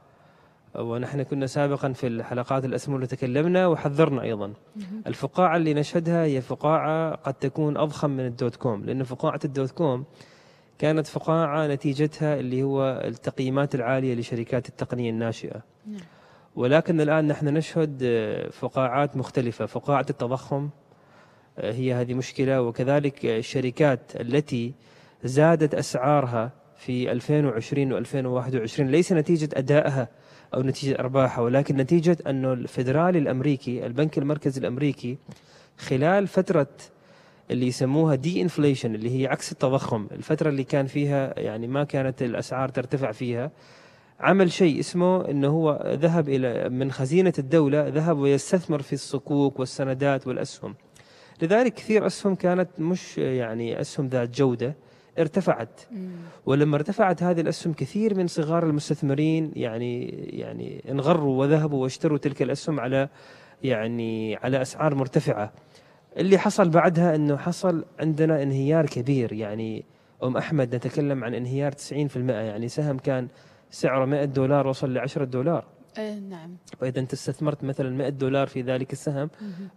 ونحن 0.74 1.22
كنا 1.22 1.46
سابقا 1.46 1.92
في 1.92 2.06
الحلقات 2.06 2.64
الأسمى 2.64 2.94
اللي 2.94 3.06
تكلمنا 3.06 3.66
وحذرنا 3.66 4.22
أيضا. 4.22 4.52
الفقاعة 5.06 5.56
اللي 5.56 5.74
نشهدها 5.74 6.24
هي 6.24 6.40
فقاعة 6.40 7.14
قد 7.14 7.34
تكون 7.34 7.76
أضخم 7.76 8.10
من 8.10 8.26
ال 8.26 8.34
dot 8.34 8.56
com 8.56 8.84
لأن 8.84 9.02
فقاعة 9.02 9.40
ال 9.44 9.51
dot 9.51 9.70
com 9.70 10.04
كانت 10.78 11.06
فقاعة 11.06 11.66
نتيجتها 11.66 12.40
اللي 12.40 12.62
هو 12.62 13.02
التقييمات 13.04 13.74
العالية 13.74 14.14
لشركات 14.14 14.68
التقنية 14.68 15.10
الناشئة. 15.10 15.62
نعم. 15.86 16.00
ولكن 16.56 17.00
الآن 17.00 17.26
نحن 17.28 17.48
نشهد 17.48 18.02
فقاعات 18.52 19.16
مختلفة. 19.16 19.66
فقاعة 19.66 20.06
التضخم 20.10 20.68
آه، 21.58 21.72
هي 21.72 21.94
هذه 21.94 22.14
مشكلة. 22.14 22.62
وكذلك 22.62 23.24
الشركات 23.24 24.00
التي 24.20 24.74
زادت 25.24 25.74
أسعارها 25.74 26.52
في 26.76 27.12
2020 27.12 28.04
و2021 28.04 28.80
ليس 28.80 29.12
نتيجة 29.12 29.48
أدائها 29.54 30.08
أو 30.54 30.62
نتيجة 30.62 30.98
أرباحها 30.98 31.44
ولكن 31.44 31.76
نتيجة 31.76 32.16
أنه 32.26 32.52
الفيدرالي 32.52 33.18
الأمريكي 33.18 33.86
البنك 33.86 34.18
المركزي 34.18 34.60
الأمريكي 34.60 35.18
خلال 35.78 36.26
فترة 36.26 36.66
اللي 37.50 37.66
يسموها 37.66 38.14
دي 38.14 38.42
انفليشن 38.42 38.94
اللي 38.94 39.20
هي 39.22 39.26
عكس 39.26 39.52
التضخم 39.52 40.06
الفترة 40.12 40.48
اللي 40.48 40.64
كان 40.64 40.86
فيها 40.86 41.40
يعني 41.40 41.66
ما 41.66 41.84
كانت 41.84 42.22
الأسعار 42.22 42.68
ترتفع 42.68 43.12
فيها 43.12 43.50
عمل 44.20 44.52
شيء 44.52 44.80
اسمه 44.80 45.30
إنه 45.30 45.48
هو 45.48 45.96
ذهب 46.00 46.28
إلى 46.28 46.68
من 46.68 46.92
خزينة 46.92 47.32
الدولة 47.38 47.88
ذهب 47.88 48.18
ويستثمر 48.18 48.82
في 48.82 48.92
الصكوك 48.92 49.60
والسندات 49.60 50.26
والأسهم. 50.26 50.74
لذلك 51.42 51.74
كثير 51.74 52.06
أسهم 52.06 52.34
كانت 52.34 52.68
مش 52.78 53.18
يعني 53.18 53.80
أسهم 53.80 54.06
ذات 54.08 54.36
جودة 54.36 54.74
ارتفعت 55.18 55.80
مم. 55.90 56.08
ولما 56.46 56.76
ارتفعت 56.76 57.22
هذه 57.22 57.40
الأسهم 57.40 57.72
كثير 57.72 58.14
من 58.14 58.26
صغار 58.26 58.66
المستثمرين 58.66 59.52
يعني 59.56 60.04
يعني 60.38 60.84
انغروا 60.90 61.40
وذهبوا 61.40 61.82
واشتروا 61.82 62.18
تلك 62.18 62.42
الأسهم 62.42 62.80
على 62.80 63.08
يعني 63.62 64.36
على 64.36 64.62
أسعار 64.62 64.94
مرتفعة. 64.94 65.52
اللي 66.16 66.38
حصل 66.38 66.68
بعدها 66.68 67.14
إنه 67.14 67.36
حصل 67.36 67.84
عندنا 68.00 68.42
انهيار 68.42 68.86
كبير 68.86 69.32
يعني 69.32 69.84
أم 70.22 70.36
أحمد 70.36 70.74
نتكلم 70.74 71.24
عن 71.24 71.34
انهيار 71.34 71.72
90% 71.72 72.16
يعني 72.16 72.68
سهم 72.68 72.98
كان 72.98 73.28
سعره 73.70 74.04
100 74.04 74.24
دولار 74.24 74.66
وصل 74.66 74.94
ل 74.94 74.98
10 74.98 75.24
دولار 75.24 75.64
آه، 75.98 76.18
نعم. 76.18 76.56
فاذا 76.80 77.00
أنت 77.00 77.12
استثمرت 77.12 77.64
مثلا 77.64 77.90
100 77.90 78.08
دولار 78.08 78.46
في 78.46 78.62
ذلك 78.62 78.92
السهم. 78.92 79.30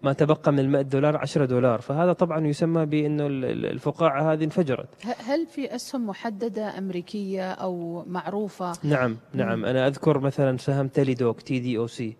ما 0.04 0.13
تبقى 0.13 0.51
من 0.51 0.60
ال 0.60 0.70
100 0.70 0.82
دولار 0.82 1.18
10 1.18 1.46
دولار. 1.46 1.82
فهذا 1.82 2.13
طبعا 2.13 2.48
يسمى 2.48 2.86
بأنه 2.86 3.28
ال- 3.28 3.46
ال- 3.46 3.66
الفقاعة 3.66 4.34
هذه 4.34 4.44
انفجرت. 4.44 4.88
هل 5.25 5.48
في 5.48 5.75
أسهم 5.75 6.08
محددة 6.08 6.78
أمريكية 6.78 7.51
أو 7.51 8.04
معروفة؟ 8.08 8.72
نعم 8.84 9.18
نعم. 9.34 9.66
أنا 9.66 9.88
أذكر 9.88 10.20
مثلا 10.20 10.58
سهم 10.58 10.88
Teladoc 10.88 11.41
TDOC 11.41 12.15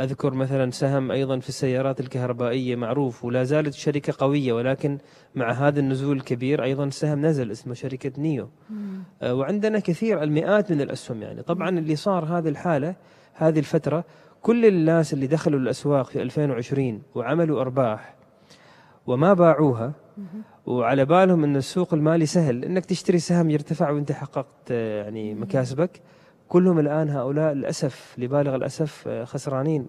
أذكر 0.00 0.34
مثلا 0.34 0.70
سهم 0.70 1.10
أيضا 1.10 1.38
في 1.38 1.48
السيارات 1.48 2.00
الكهربائية 2.00 2.76
معروف 2.76 3.24
ولا 3.24 3.44
زالت 3.44 3.74
شركة 3.74 4.14
قوية 4.18 4.52
ولكن 4.52 4.98
مع 5.34 5.52
هذا 5.52 5.80
النزول 5.80 6.16
الكبير 6.16 6.64
أيضا 6.64 6.90
سهم 6.90 7.26
نزل 7.26 7.50
اسمه 7.50 7.74
شركة 7.74 8.12
نيو. 8.18 8.48
آه، 9.22 9.34
وعندنا 9.34 9.78
كثير 9.78 10.22
المئات 10.22 10.72
من 10.72 10.80
الأسهم 10.80 11.22
يعني. 11.22 11.42
طبعا 11.42 11.68
اللي 11.68 11.96
صار 11.96 12.24
هذه 12.24 12.48
الحالة 12.48 12.94
هذه 13.34 13.58
الفترة 13.58 14.04
كل 14.42 14.66
الناس 14.66 15.12
اللي 15.12 15.26
دخلوا 15.26 15.60
الأسواق 15.60 16.06
في 16.06 16.22
2020 16.22 17.02
وعملوا 17.14 17.60
أرباح 17.60 18.14
وما 19.06 19.34
باعوها. 19.34 19.92
وعلى 20.66 21.04
بالهم 21.04 21.44
إن 21.44 21.56
السوق 21.56 21.94
المالي 21.94 22.26
سهل. 22.26 22.64
إنك 22.64 22.84
تشتري 22.84 23.18
سهم 23.18 23.50
يرتفع 23.50 23.90
وإنت 23.90 24.12
حققت 24.12 24.70
آه، 24.70 25.02
يعني 25.02 25.34
مكاسبك. 25.34 26.00
كلهم 26.52 26.78
الآن 26.78 27.10
هؤلاء 27.10 27.52
للأسف 27.52 28.14
لبالغ 28.18 28.54
الأسف 28.54 29.08
آه، 29.08 29.24
خسرانين. 29.24 29.86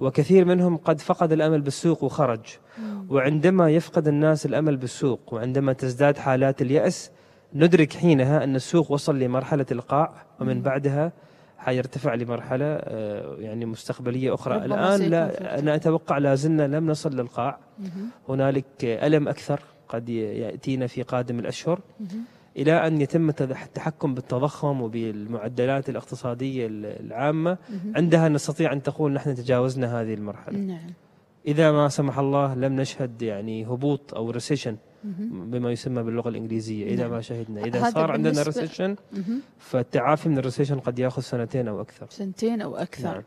وكثير 0.00 0.44
منهم 0.44 0.76
قد 0.76 1.00
فقد 1.00 1.32
الأمل 1.32 1.60
بالسوق 1.60 2.04
وخرج. 2.04 2.44
وعندما 3.08 3.70
يفقد 3.70 4.08
الناس 4.08 4.46
الأمل 4.46 4.76
بالسوق 4.76 5.34
وعندما 5.34 5.72
تزداد 5.72 6.16
حالات 6.18 6.62
اليأس 6.62 7.10
ندرك 7.54 7.92
حينها 7.92 8.44
أن 8.44 8.56
السوق 8.56 8.92
وصل 8.92 9.18
لمرحلة 9.18 9.66
القاع 9.72 10.12
ومن. 10.40 10.62
بعدها 10.62 11.12
حيرتفع 11.58 12.14
لمرحلة 12.14 12.64
آه، 12.64 13.36
يعني 13.38 13.64
مستقبلية 13.66 14.34
أخرى 14.34 14.54
ربما 14.54 14.66
الآن 14.66 14.98
سيكون 14.98 15.04
في 15.04 15.10
لا 15.10 15.24
ارتفاع. 15.24 15.58
أنا 15.58 15.74
أتوقع 15.74 16.18
لا 16.18 16.34
زلنا 16.34 16.66
لم 16.76 16.90
نصل 16.90 17.16
للقاع. 17.16 17.58
هنالك 18.28 18.84
ألم 18.84 19.28
أكثر 19.28 19.60
قد 19.88 20.08
يأتينا 20.08 20.86
في 20.86 21.02
قادم 21.02 21.38
الأشهر 21.38 21.80
مهم. 22.00 22.24
إلى 22.56 22.86
أن 22.86 23.00
يتم 23.00 23.28
التحكم 23.28 24.14
بالتضخم 24.14 24.80
وبالمعدلات 24.80 25.88
الاقتصادية 25.88 26.66
العامة. 26.70 27.58
عندها 27.94 28.28
نستطيع 28.28 28.72
أن 28.72 28.82
تقول 28.82 29.12
نحن 29.12 29.34
تجاوزنا 29.34 30.00
هذه 30.00 30.14
المرحلة. 30.14 30.58
نعم. 30.58 30.90
إذا 31.46 31.72
ما 31.72 31.88
سمح 31.88 32.18
الله 32.18 32.54
لم 32.54 32.80
نشهد 32.80 33.22
يعني 33.22 33.66
هبوط 33.66 34.14
أو 34.14 34.30
recession 34.30 34.76
بما 35.30 35.72
يسمى 35.72 36.02
باللغة 36.02 36.28
الإنجليزية. 36.28 36.86
إذا 36.86 37.02
نعم. 37.02 37.12
ما 37.12 37.20
شهدنا 37.20 37.64
إذا 37.64 37.90
صار 37.90 38.10
عندنا 38.10 38.42
recession. 38.42 38.96
فالتعافي 39.58 40.28
من 40.28 40.38
ال 40.38 40.42
recession 40.42 40.80
قد 40.80 40.98
ياخذ 40.98 41.22
سنتين 41.22 41.68
أو 41.68 41.80
أكثر. 41.80 42.06
سنتين 42.10 42.62
أو 42.62 42.76
أكثر. 42.76 43.14
نعم 43.14 43.22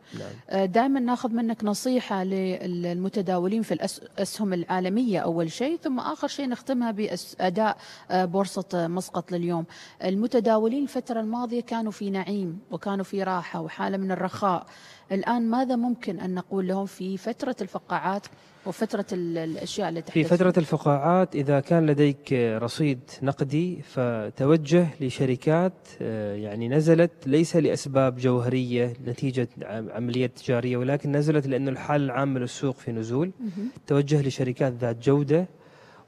نعم. 0.51 0.65
دائما 0.65 0.99
ناخذ 0.99 1.29
منك 1.29 1.63
نصيحة 1.63 2.23
للمتداولين 2.23 3.61
في 3.61 3.71
الأسهم 3.71 4.53
العالمية 4.53 5.19
أول 5.19 5.51
شيء 5.51 5.77
ثم 5.77 5.99
آخر 5.99 6.27
شيء 6.27 6.49
نختمها 6.49 6.91
بأداء 6.91 7.77
بورصة 8.11 8.87
مسقط 8.87 9.31
لليوم. 9.31 9.65
المتداولين 10.03 10.83
الفترة 10.83 11.19
الماضية 11.19 11.61
كانوا 11.61 11.91
في 11.91 12.09
نعيم 12.09 12.59
وكانوا 12.71 13.03
في 13.03 13.23
راحة 13.23 13.61
وحالة 13.61 13.97
من 13.97 14.11
الرخاء. 14.11 14.65
الآن 15.11 15.49
ماذا 15.49 15.75
ممكن 15.75 16.19
أن 16.19 16.33
نقول 16.35 16.67
لهم 16.67 16.85
في 16.85 17.17
فترة 17.17 17.55
الفقاعات 17.61 18.27
وفترة 18.65 19.05
ال- 19.11 19.37
الأشياء 19.37 19.89
اللي 19.89 20.01
في 20.01 20.23
فترة 20.23 20.53
الفقاعات 20.57 21.35
إذا 21.35 21.59
كان 21.59 21.85
لديك 21.85 22.33
رصيد 22.33 22.99
نقدي 23.23 23.81
فتوجه 23.81 24.87
لشركات 25.01 25.73
آه، 26.01 26.35
يعني 26.35 26.69
نزلت 26.69 27.11
ليس 27.25 27.55
لأسباب 27.55 28.15
جوهرية 28.15 28.93
نتيجة 29.07 29.47
عم- 29.61 29.89
عملية 29.89 30.27
تجارية 30.27 30.77
ولكن 30.77 31.11
نزلت 31.11 31.47
لأن 31.47 31.67
الحال 31.67 32.01
العام 32.01 32.37
للسوق 32.37 32.75
في 32.75 32.91
نزول. 32.91 33.31
توجه 33.87 34.21
لشركات 34.27 34.73
ذات 34.73 35.03
جودة 35.03 35.45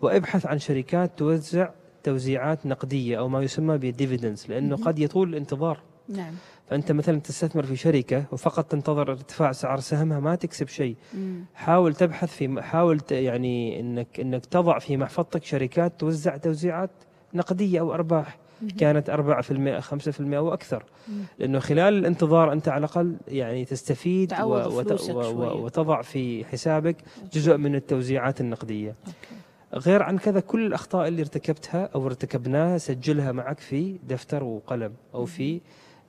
وأبحث 0.01 0.46
عن 0.46 0.60
شركات 0.60 1.12
توزع 1.20 1.70
توزيعات 2.03 2.65
نقدية 2.65 3.18
أو 3.20 3.27
ما 3.29 3.41
يسمى 3.44 3.77
بالديفيدنس 3.77 4.50
لأنه. 4.50 4.75
قد 4.75 5.00
يطول 5.00 5.29
الانتظار 5.29 5.79
نعم 6.10 6.34
فأنت 6.70 6.92
مثلا 6.92 7.20
تستثمر 7.20 7.64
في 7.64 7.76
شركة 7.76 8.26
وفقط 8.32 8.66
تنتظر 8.66 9.12
ارتفاع 9.12 9.52
سعر 9.52 9.80
سهمها 9.80 10.20
ما 10.20 10.36
تكسب 10.36 10.68
شيء 10.68 10.96
مم. 11.14 11.46
حاول 11.56 11.96
تبحث 11.96 12.30
في 12.30 12.62
حاول 12.62 13.02
يعني 13.12 13.80
إنك 13.80 14.20
إنك 14.20 14.46
تضع 14.46 14.80
في 14.80 14.98
محفظتك 14.98 15.44
شركات 15.44 16.00
توزع 16.00 16.38
توزيعات 16.38 16.90
نقدية 17.34 17.80
أو 17.80 17.94
أرباح. 17.94 18.38
كانت 18.78 19.10
4% 19.10 19.80
5% 19.80 20.34
أو 20.34 20.54
أكثر 20.54 20.84
مم. 21.08 21.24
لأنه 21.40 21.60
خلال 21.60 21.94
الانتظار 21.94 22.54
أنت 22.54 22.68
على 22.68 22.80
الأقل 22.80 23.16
يعني 23.28 23.66
تستفيد 23.66 24.30
تعوض 24.30 24.88
فلوسك 24.88 25.08
شوية. 25.08 25.52
وتضع 25.52 26.02
في 26.02 26.46
حسابك 26.46 26.96
جزء 27.34 27.58
من 27.58 27.76
التوزيعات 27.76 28.42
النقدية 28.42 28.96
أوكي. 29.08 29.90
غير 29.90 30.04
عن 30.04 30.18
كذا 30.18 30.40
كل 30.40 30.66
الأخطاء 30.66 31.08
اللي 31.08 31.22
ارتكبتها 31.22 31.90
أو 31.96 32.06
ارتكبناها 32.08 32.78
سجلها 32.78 33.32
معك 33.32 33.60
في 33.60 33.98
دفتر 34.08 34.44
وقلم 34.44 34.94
أو 35.14 35.26
في 35.26 35.62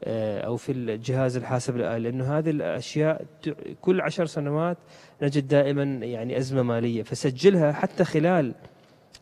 أو 0.06 0.56
في 0.56 0.72
الجهاز 0.72 1.36
الحاسب 1.36 1.76
الآلي 1.76 2.10
لأنه 2.10 2.38
هذه 2.38 2.50
الأشياء 2.50 3.24
كل 3.80 4.00
عشر 4.00 4.26
سنوات 4.26 4.76
نجد 5.22 5.48
دائما 5.48 5.82
يعني 5.82 6.38
أزمة 6.38 6.62
مالية 6.62 7.02
فسجلها 7.02 7.72
حتى 7.72 8.04
خلال 8.04 8.54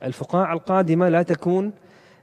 الفقاعة 0.03 0.53
القادمة 0.55 1.09
لا 1.09 1.23
تكون 1.23 1.73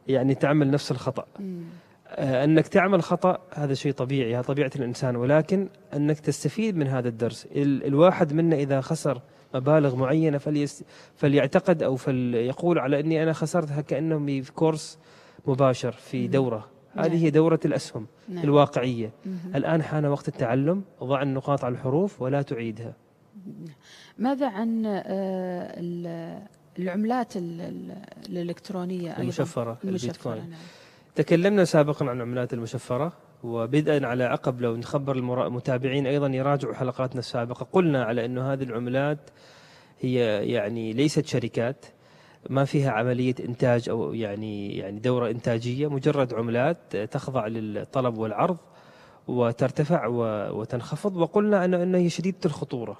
يعني 0.07 0.35
تعمل 0.35 0.71
نفس 0.71 0.91
الخطأ 0.91 1.25
مم. 1.39 1.63
آه، 2.09 2.43
أنك 2.43 2.67
تعمل 2.67 3.03
خطأ 3.03 3.37
هذا 3.53 3.73
شيء 3.73 3.91
طبيعي 3.91 4.35
هذا 4.35 4.41
طبيعة 4.41 4.71
الإنسان 4.75 5.15
ولكن 5.15 5.67
أنك 5.93 6.19
تستفيد 6.19 6.77
من 6.77 6.87
هذا 6.87 7.07
الدرس 7.09 7.47
ال- 7.55 7.85
الواحد 7.85 8.33
منا 8.33 8.55
إذا 8.55 8.81
خسر 8.81 9.21
مبالغ 9.53 9.95
معينة 9.95 10.37
فليست 10.37 10.85
فليعتقد 11.15 11.83
أو 11.83 11.95
فليقول 11.95 12.79
على 12.79 12.99
إني 12.99 13.23
أنا 13.23 13.33
خسرتها 13.33 13.81
كانه 13.81 14.41
في 14.41 14.51
كورس 14.51 14.99
مباشر 15.47 15.91
في. 15.91 16.27
دورة. 16.27 16.67
هذه 16.97 17.25
هي 17.25 17.29
دورة 17.29 17.59
الأسهم 17.65 18.07
نعم. 18.29 18.43
الواقعية 18.43 19.11
مهم. 19.25 19.55
الآن 19.55 19.83
حان 19.83 20.05
وقت 20.05 20.27
التعلم 20.27 20.83
ضع 21.03 21.21
النقاط 21.21 21.63
على 21.63 21.71
الحروف 21.73 22.21
ولا 22.21 22.41
تعيدها 22.41 22.93
ماذا 24.17 24.47
عن 24.49 24.85
آه، 24.85 25.01
ال- 25.79 26.41
العملات 26.79 27.37
ال- 27.37 27.61
ال- 27.61 27.97
الإلكترونية 28.29 29.19
المشفرة 29.19 29.77
البيتكوين 29.83 30.37
نعم. 30.49 30.59
تكلمنا 31.15 31.65
سابقا 31.65 32.05
عن 32.05 32.15
العملات 32.17 32.53
المشفرة 32.53 33.13
وبدءا 33.43 34.07
على 34.07 34.23
عقب 34.23 34.61
لو 34.61 34.75
نخبر 34.75 35.15
المتابعين 35.47 36.07
أيضا 36.07 36.27
يراجعوا 36.27 36.73
حلقاتنا 36.73 37.19
السابقة 37.19 37.67
قلنا 37.71 38.03
على 38.03 38.25
أنه 38.25 38.53
هذه 38.53 38.63
العملات 38.63 39.19
هي 39.99 40.15
يعني 40.51 40.93
ليست 40.93 41.25
شركات 41.25 41.85
ما 42.49 42.65
فيها 42.65 42.91
عملية 42.91 43.35
إنتاج 43.49 43.89
أو 43.89 44.13
يعني 44.13 44.77
يعني 44.77 44.99
دورة 44.99 45.29
إنتاجية 45.29 45.87
مجرد 45.87 46.33
عملات 46.33 46.97
تخضع 46.97 47.47
للطلب 47.47 48.17
والعرض 48.17 48.57
وترتفع 49.27 50.07
وتنخفض 50.51 51.17
وقلنا 51.17 51.65
أنه 51.65 51.97
هي 51.97 52.09
شديدة 52.09 52.37
الخطورة. 52.45 52.97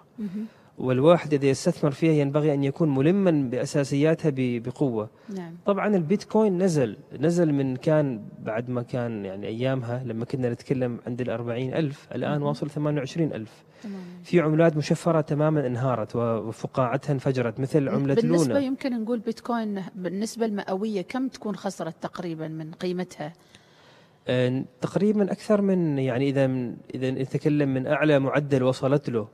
والواحد 0.77 1.33
إذا 1.33 1.45
يستثمر 1.45 1.91
فيها 1.91 2.11
ينبغي 2.11 2.53
أن 2.53 2.63
يكون 2.63 2.95
ملما 2.95 3.49
بأساسياتها 3.49 4.31
بقوة. 4.35 5.09
نعم. 5.35 5.53
طبعا 5.65 5.95
البيتكوين 5.95 6.63
نزل 6.63 6.97
نزل 7.19 7.53
من 7.53 7.75
كان 7.75 8.21
بعد 8.43 8.69
ما 8.69 8.81
كان 8.81 9.25
يعني 9.25 9.47
أيامها 9.47 10.03
لما 10.03 10.25
كنا 10.25 10.49
نتكلم 10.49 10.99
عند 11.07 11.21
الأربعين 11.21 11.73
ألف 11.73 12.07
الآن 12.15 12.39
مهم. 12.39 12.47
واصل 12.47 12.69
ثمانية 12.69 12.99
وعشرين 12.99 13.33
ألف. 13.33 13.63
تماما. 13.83 13.97
في 14.23 14.39
عملات 14.39 14.77
مشفرة 14.77 15.21
تماما 15.21 15.67
انهارت 15.67 16.15
وفقاعتها 16.15 17.13
انفجرت 17.13 17.59
مثل 17.59 17.89
عملة 17.89 18.13
بالنسبة 18.13 18.53
لونا 18.53 18.65
يمكن 18.65 19.03
نقول 19.03 19.19
بيتكوين 19.19 19.83
بالنسبة 19.95 20.45
المئوية 20.45 21.01
كم 21.01 21.27
تكون 21.27 21.55
خسرت 21.55 22.03
تقريبا 22.03 22.47
من 22.47 22.71
قيمتها؟ 22.71 23.33
آه، 24.27 24.63
تقريبا 24.81 25.31
أكثر 25.31 25.61
من 25.61 25.99
يعني 25.99 26.29
إذا 26.29 26.47
من 26.47 26.75
إذا 26.95 27.11
نتكلم 27.11 27.73
من 27.73 27.87
أعلى 27.87 28.19
معدل 28.19 28.63
وصلت 28.63 29.09
له. 29.09 29.27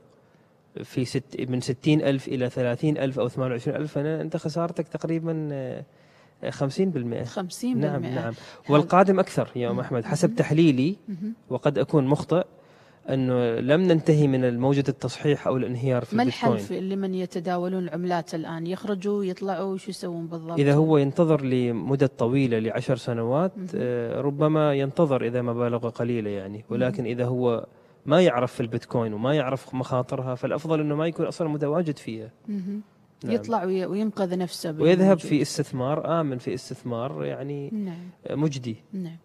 في 0.83 1.05
ست 1.05 1.23
من 1.49 1.61
ستين 1.61 2.01
ألف 2.01 2.27
إلى 2.27 2.49
ثلاثين 2.49 2.97
ألف 2.97 3.19
أو 3.19 3.29
ثمانية 3.29 3.51
وعشرين 3.51 3.77
ألف 3.77 3.97
أنا 3.97 4.21
أنت 4.21 4.37
خسارتك 4.37 4.87
تقريبا 4.87 5.49
آه، 5.51 5.83
خمسين 6.49 6.89
بالمئة. 6.89 7.23
50% 7.23 7.65
نعم 7.65 8.05
نعم. 8.05 8.33
والقادم 8.69 9.19
أكثر 9.19 9.49
يا 9.55 9.69
أم. 9.69 9.79
أحمد. 9.79 10.05
حسب 10.05 10.35
تحليلي. 10.35 10.95
وقد 11.49 11.77
أكون 11.77 12.07
مخطئ 12.07 12.45
أنه 13.09 13.59
لم 13.59 13.81
ننتهي 13.81 14.27
من 14.27 14.59
موجة 14.59 14.83
التصحيح 14.89 15.47
أو 15.47 15.57
الانهيار 15.57 16.05
في 16.05 16.15
ما 16.15 16.23
الحل 16.23 16.89
لمن 16.89 17.15
يتداولون 17.15 17.83
العملات 17.83 18.35
الآن؟ 18.35 18.67
يخرجوا 18.67 19.23
يطلعوا 19.23 19.77
شو 19.77 19.89
يسوون 19.89 20.27
بالضبط؟ 20.27 20.59
إذا 20.59 20.73
هو 20.73 20.97
ينتظر 20.97 21.41
لمدة 21.41 22.07
طويلة 22.17 22.59
لعشر 22.59 22.95
سنوات. 22.95 23.51
آه، 23.75 24.21
ربما 24.21 24.73
ينتظر 24.73 25.25
إذا 25.25 25.41
مبالغ 25.41 25.89
قليلة 25.89 26.29
يعني. 26.29 26.65
ولكن 26.69 27.05
إذا 27.05 27.25
هو 27.25 27.65
ما 28.05 28.21
يعرف 28.21 28.53
في 28.53 28.59
البيتكوين 28.59 29.13
وما 29.13 29.33
يعرف 29.35 29.73
مخاطرها 29.75 30.35
فالأفضل 30.35 30.79
أنه 30.79 30.95
ما 30.95 31.07
يكون 31.07 31.25
أصلا 31.25 31.47
متواجد 31.47 31.97
فيها. 31.97 32.31
نعم. 32.47 32.81
يطلع 33.35 33.63
وي- 33.63 33.85
وينقذ 33.85 34.37
نفسه 34.37 34.71
ويذهب. 34.79 35.19
في 35.19 35.41
استثمار 35.41 36.21
آمن 36.21 36.37
في 36.37 36.53
استثمار 36.53 37.25
يعني 37.25 37.69
نعم 37.69 38.09
مجدي 38.41 38.75
نعم 38.93 39.17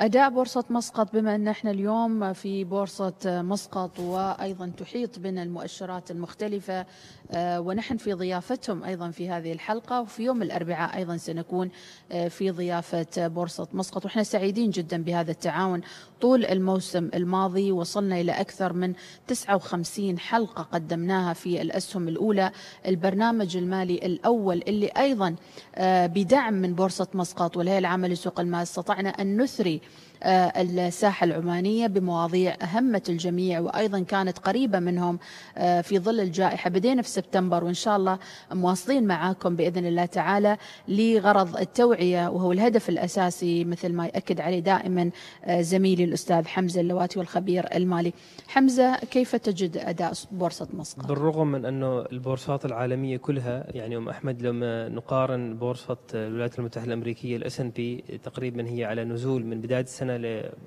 أداء 0.00 0.30
بورصة 0.30 0.64
مسقط 0.70 1.12
بما 1.12 1.34
أن 1.34 1.48
إحنا 1.48 1.70
اليوم 1.70 2.32
في 2.32 2.64
بورصة 2.64 3.14
مسقط 3.24 3.98
وأيضا 4.00 4.72
تحيط 4.78 5.18
بنا 5.18 5.42
المؤشرات 5.42 6.10
المختلفة 6.10 6.86
آه، 7.30 7.60
ونحن 7.60 7.96
في 7.96 8.12
ضيافتهم 8.12 8.84
أيضا 8.84 9.10
في 9.10 9.28
هذه 9.30 9.52
الحلقة 9.52 10.00
وفي 10.00 10.22
يوم 10.22 10.42
الأربعاء 10.42 10.96
أيضا 10.96 11.16
سنكون 11.16 11.70
آه، 12.12 12.28
في 12.28 12.50
ضيافة 12.50 13.06
بورصة 13.16 13.68
مسقط. 13.72 14.04
وإحنا 14.04 14.22
سعيدين 14.22 14.70
جدا 14.70 15.02
بهذا 15.02 15.30
التعاون 15.30 15.80
طول 16.20 16.44
الموسم 16.44 17.10
الماضي. 17.14 17.72
وصلنا 17.72 18.20
إلى 18.20 18.32
أكثر 18.32 18.72
من 18.72 18.92
59 19.26 20.18
حلقة 20.18 20.62
قدمناها 20.62 21.32
في 21.32 21.62
الأسهم 21.62 22.08
الأولى. 22.08 22.50
البرنامج 22.86 23.56
المالي 23.56 23.94
الأول 23.94 24.62
اللي 24.68 24.86
أيضا 24.86 25.36
آه، 25.74 26.06
بدعم 26.06 26.54
من 26.54 26.74
بورصة 26.74 27.08
مسقط 27.14 27.56
والهيئة 27.56 27.78
العامة 27.78 28.08
لسوق 28.08 28.40
المال 28.40 28.62
استطعنا 28.62 29.08
أن 29.08 29.42
نثري 29.42 29.80
الساحة 30.22 31.24
العمانية 31.24 31.86
بمواضيع 31.86 32.56
أهمت 32.62 33.10
الجميع 33.10 33.60
وأيضا 33.60 34.00
كانت 34.00 34.38
قريبة 34.38 34.78
منهم 34.78 35.18
آه، 35.56 35.80
في 35.80 35.98
ظل 35.98 36.20
الجائحة 36.20 36.70
بدينا 36.70 37.02
في 37.02 37.08
سبتمبر 37.08 37.64
وإن 37.64 37.74
شاء 37.74 37.96
الله 37.96 38.18
مواصلين 38.52 39.06
معاكم 39.06 39.56
بإذن 39.56 39.86
الله 39.86 40.04
تعالى 40.04 40.56
لغرض 40.88 41.56
التوعية 41.56 42.28
وهو 42.28 42.52
الهدف 42.52 42.88
الأساسي 42.88 43.64
مثل 43.64 43.92
ما 43.92 44.06
يأكد 44.06 44.40
عليه 44.40 44.60
دائما 44.60 45.10
آه، 45.44 45.60
زميلي 45.60 46.04
الأستاذ 46.04 46.46
حمزة 46.46 46.80
اللواتي 46.80 47.18
والخبير 47.18 47.76
المالي 47.76 48.12
حمزة 48.48 48.96
كيف 48.96 49.36
تجد 49.36 49.76
أداء 49.76 50.12
بورصة 50.32 50.68
مسقط؟ 50.72 51.06
بالرغم 51.06 51.46
من 51.46 51.64
أنه 51.64 52.00
البورصات 52.00 52.64
العالمية 52.64 53.16
كلها 53.16 53.66
يعني 53.68 53.96
أم 53.96 54.08
أحمد 54.08 54.42
لما 54.42 54.88
نقارن 54.88 55.56
بورصة 55.56 55.96
الولايات 56.14 56.58
المتحدة 56.58 56.86
الأمريكية 56.86 57.36
ال 57.36 57.60
S&P 57.60 58.04
تقريبا 58.24 58.68
هي 58.68 58.84
على 58.84 59.04
نزول 59.04 59.44
من 59.44 59.60
بداية 59.60 59.77
السنة 59.84 60.16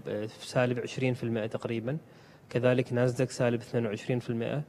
لسالب 0.08 0.80
20% 0.80 1.47
تقريبا. 1.52 1.97
كذلك 2.50 2.93
ناسداك 2.93 3.32
سالب 3.32 3.62
22% 3.62 4.63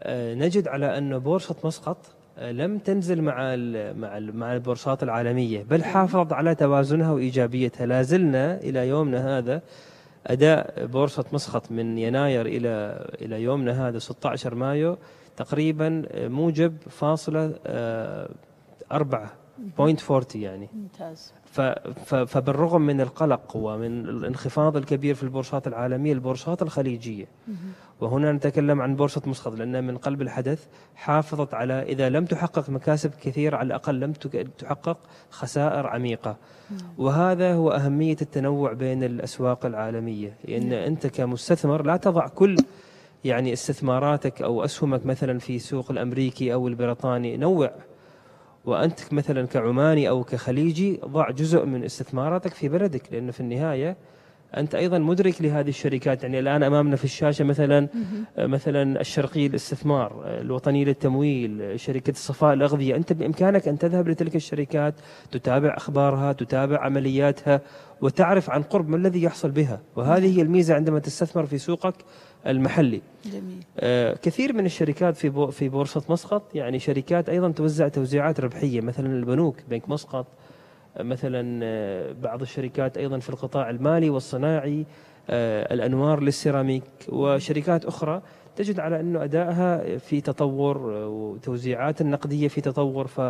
آه، 0.00 0.34
نجد 0.34 0.68
على 0.68 0.98
أن 0.98 1.18
بورصة 1.18 1.56
مسقط 1.64 1.98
آه، 2.38 2.52
لم 2.52 2.78
تنزل 2.78 3.22
مع 3.22 3.56
مع 3.96 4.18
مع 4.18 4.54
البورصات 4.54 5.02
العالمية 5.02 5.62
بل 5.62 5.84
حافظت 5.84 6.32
على 6.32 6.54
توازنها 6.54 7.12
وإيجابيتها. 7.12 7.86
لا 7.86 8.02
زلنا 8.02 8.56
إلى 8.56 8.88
يومنا 8.88 9.38
هذا 9.38 9.62
أداء 10.26 10.86
بورصة 10.86 11.24
مسقط 11.32 11.72
من 11.72 11.98
يناير 11.98 12.46
إلى 12.46 13.06
إلى 13.22 13.42
يومنا 13.42 13.88
هذا 13.88 13.98
16 13.98 14.54
مايو 14.54 14.98
تقريبا 15.36 16.02
موجب 16.14 16.76
فاصلة 16.90 17.54
آه، 17.66 18.28
أربعة 18.92 19.41
0.40 19.78 20.36
يعني. 20.36 20.68
ممتاز. 20.74 21.32
فبالرغم 22.26 22.82
من 22.82 23.00
القلق 23.00 23.56
ومن 23.56 24.08
الانخفاض 24.08 24.76
الكبير 24.76 25.14
في 25.14 25.22
البورصات 25.22 25.66
العالمية 25.66 26.12
البورصات 26.12 26.62
الخليجية. 26.62 27.26
وهنا 28.00 28.32
نتكلم 28.32 28.80
عن 28.80 28.96
بورصة 28.96 29.22
مسقط 29.26 29.54
لأنها 29.54 29.80
من 29.80 29.96
قلب 29.96 30.22
الحدث 30.22 30.66
حافظت 30.94 31.54
على 31.54 31.82
إذا 31.82 32.08
لم 32.08 32.24
تحقق 32.24 32.70
مكاسب 32.70 33.10
كثيرة 33.10 33.56
على 33.56 33.66
الأقل 33.66 34.00
لم 34.00 34.12
تحقق 34.58 34.98
خسائر 35.30 35.86
عميقة. 35.86 36.36
وهذا 36.98 37.54
هو 37.54 37.70
أهمية 37.70 38.16
التنوع 38.22 38.72
بين 38.72 39.04
الأسواق 39.04 39.66
العالمية. 39.66 40.36
لأن. 40.44 40.72
أنت 40.72 41.06
كمستثمر 41.06 41.82
لا 41.82 41.96
تضع 41.96 42.28
كل 42.28 42.56
يعني 43.24 43.52
استثماراتك 43.52 44.42
أو 44.42 44.64
أسهمك 44.64 45.06
مثلا 45.06 45.38
في 45.38 45.58
سوق 45.58 45.90
الأمريكي 45.90 46.52
أو 46.52 46.68
البريطاني 46.68 47.36
نوع 47.36 47.70
وأنت 48.64 49.12
مثلا 49.12 49.46
كعماني 49.46 50.08
أو 50.08 50.24
كخليجي 50.24 51.00
ضع 51.04 51.30
جزء 51.30 51.64
من 51.64 51.84
استثماراتك 51.84 52.54
في 52.54 52.68
بلدك 52.68 53.12
لأنه 53.12 53.32
في 53.32 53.40
النهاية 53.40 53.96
أنت 54.56 54.74
أيضا 54.74 54.98
مدرك 54.98 55.42
لهذه 55.42 55.68
الشركات 55.68 56.22
يعني 56.22 56.38
الآن 56.38 56.62
أمامنا 56.62 56.96
في 56.96 57.04
الشاشة 57.04 57.44
مثلا 57.44 57.88
مثلا 58.38 59.00
الشرقي 59.00 59.48
للاستثمار 59.48 60.22
الوطني 60.26 60.84
للتمويل 60.84 61.80
شركة 61.80 62.10
الصفاء 62.10 62.52
الأغذية. 62.52 62.96
أنت 62.96 63.12
بإمكانك 63.12 63.68
أن 63.68 63.78
تذهب 63.78 64.08
لتلك 64.08 64.36
الشركات 64.36 64.94
تتابع 65.30 65.76
أخبارها 65.76 66.32
تتابع 66.32 66.84
عملياتها 66.84 67.60
وتعرف 68.00 68.50
عن 68.50 68.62
قرب 68.62 68.88
ما 68.88 68.96
الذي 68.96 69.22
يحصل 69.22 69.50
بها. 69.50 69.80
وهذه 69.96 70.36
هي 70.36 70.42
الميزة 70.42 70.74
عندما 70.74 70.98
تستثمر 70.98 71.46
في 71.46 71.58
سوقك 71.58 71.94
المحلي. 72.46 73.00
جميل. 73.24 73.64
آه 73.80 74.14
كثير 74.22 74.52
من 74.52 74.66
الشركات 74.66 75.16
في 75.16 75.52
في 75.52 75.68
بورصة 75.68 76.02
مسقط 76.08 76.54
يعني 76.54 76.78
شركات 76.78 77.28
أيضا 77.28 77.50
توزع 77.50 77.88
توزيعات 77.88 78.40
ربحية 78.40 78.80
مثلا 78.80 79.06
البنوك 79.06 79.56
بنك 79.70 79.88
مسقط 79.88 80.26
مثلا 81.00 81.60
آه، 81.62 82.12
بعض 82.12 82.42
الشركات 82.42 82.98
أيضا 82.98 83.18
في 83.18 83.30
القطاع 83.30 83.70
المالي 83.70 84.10
والصناعي 84.10 84.86
آه، 85.30 85.74
الأنوار 85.74 86.20
للسيراميك 86.20 86.84
وشركات 87.08 87.84
أخرى 87.84 88.22
تجد 88.56 88.80
على 88.80 89.00
أنه 89.00 89.24
أدائها 89.24 89.98
في 89.98 90.20
تطور 90.20 90.96
آه، 90.96 91.08
وتوزيعات 91.08 92.00
النقدية 92.00 92.48
في 92.48 92.60
تطور 92.60 93.06
ف 93.06 93.20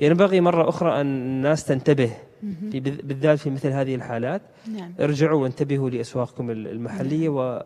ينبغي 0.00 0.40
مرة 0.40 0.68
أخرى 0.68 1.00
أن 1.00 1.06
الناس 1.06 1.64
تنتبه 1.64 2.10
في 2.70 2.80
بالذات 2.80 3.38
في 3.38 3.50
مثل 3.50 3.68
هذه 3.68 3.94
الحالات 3.94 4.42
نعم. 4.74 4.92
ارجعوا 5.00 5.42
وانتبهوا 5.42 5.90
لأسواقكم 5.90 6.50
المحلية 6.50 7.28
نعم. 7.28 7.60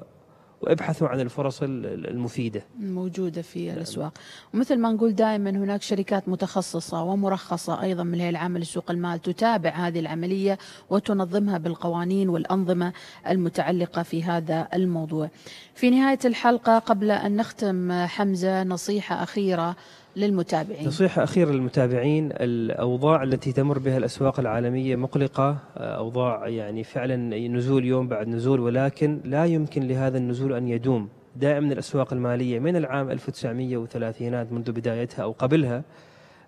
وابحثوا 0.61 1.09
عن 1.09 1.21
الفرص 1.21 1.63
المفيدة. 1.63 2.63
موجودة 2.81 3.43
في 3.43 3.67
نعم. 3.67 3.77
الأسواق. 3.77 4.13
ومثل 4.55 4.79
ما 4.79 4.93
نقول 4.93 5.15
دائما 5.15 5.51
هناك 5.51 5.83
شركات 5.83 6.29
متخصصة 6.29 7.03
ومرخصة 7.03 7.83
أيضا 7.83 8.03
من 8.03 8.15
الهيئة 8.15 8.31
العامة 8.31 8.59
لسوق 8.59 8.91
المال 8.91 9.23
تتابع 9.23 9.71
هذه 9.71 10.01
العملية 10.01 10.59
وتنظمها 10.91 11.59
بالقوانين 11.59 12.29
والأنظمة 12.29 12.93
المتعلقة 13.29 14.03
في 14.03 14.25
هذا 14.25 14.69
الموضوع. 14.75 15.31
في 15.75 15.91
نهاية 15.91 16.19
الحلقة 16.25 16.79
قبل 16.79 17.11
أن 17.11 17.37
نختم 17.37 17.93
حمزة 17.93 18.63
نصيحة 18.63 19.23
أخيرة 19.23 19.77
للمتابعين. 20.17 20.87
نصيحة 20.87 21.25
أخيرة 21.25 21.51
للمتابعين 21.51 22.33
الأوضاع 22.33 23.23
التي 23.23 23.53
تمر 23.53 23.79
بها 23.79 23.99
الأسواق 23.99 24.41
العالمية 24.41 24.97
مقلقة 24.97 25.57
أوضاع 25.77 26.49
يعني 26.49 26.85
فعلا 26.85 27.17
نزول 27.49 27.85
يوم 27.85 28.09
بعد 28.09 28.29
نزول 28.29 28.61
ولكن 28.61 29.21
لا 29.25 29.45
يمكن 29.45 29.89
لهذا 29.89 30.19
النزول 30.19 30.53
أن 30.53 30.69
يدوم. 30.69 31.09
دائما 31.37 31.73
الأسواق 31.73 32.13
المالية 32.13 32.59
من 32.59 32.77
العام 32.77 33.11
1930 33.11 34.47
منذ 34.51 34.73
بدايتها 34.73 35.23
أو 35.23 35.33
قبلها 35.33 35.83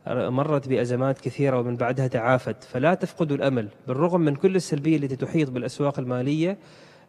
مرت 0.07 0.69
بأزمات 0.69 1.21
كثيرة 1.21 1.59
ومن 1.59 1.77
بعدها 1.77 2.07
تعافت. 2.07 2.65
فلا 2.65 2.95
تفقدوا 2.95 3.37
الأمل. 3.37 3.69
بالرغم 3.89 4.21
من 4.21 4.35
كل 4.35 4.57
السلبية 4.57 4.97
التي 4.97 5.17
تحيط 5.17 5.51
بالأسواق 5.51 5.99
المالية 5.99 6.59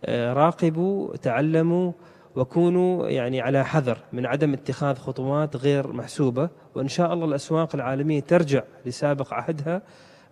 راقبوا 0.09 1.15
تعلموا 1.15 1.91
وكونوا 2.35 3.09
يعني 3.09 3.41
على 3.41 3.65
حذر 3.65 3.97
من 4.13 4.25
عدم 4.25 4.53
اتخاذ 4.53 4.95
خطوات 4.95 5.55
غير 5.55 5.93
محسوبة 5.93 6.49
وإن 6.75 6.87
شاء 6.87 7.13
الله 7.13 7.25
الأسواق 7.25 7.75
العالمية 7.75 8.19
ترجع 8.19 8.63
لسابق 8.85 9.33
عهدها 9.33 9.81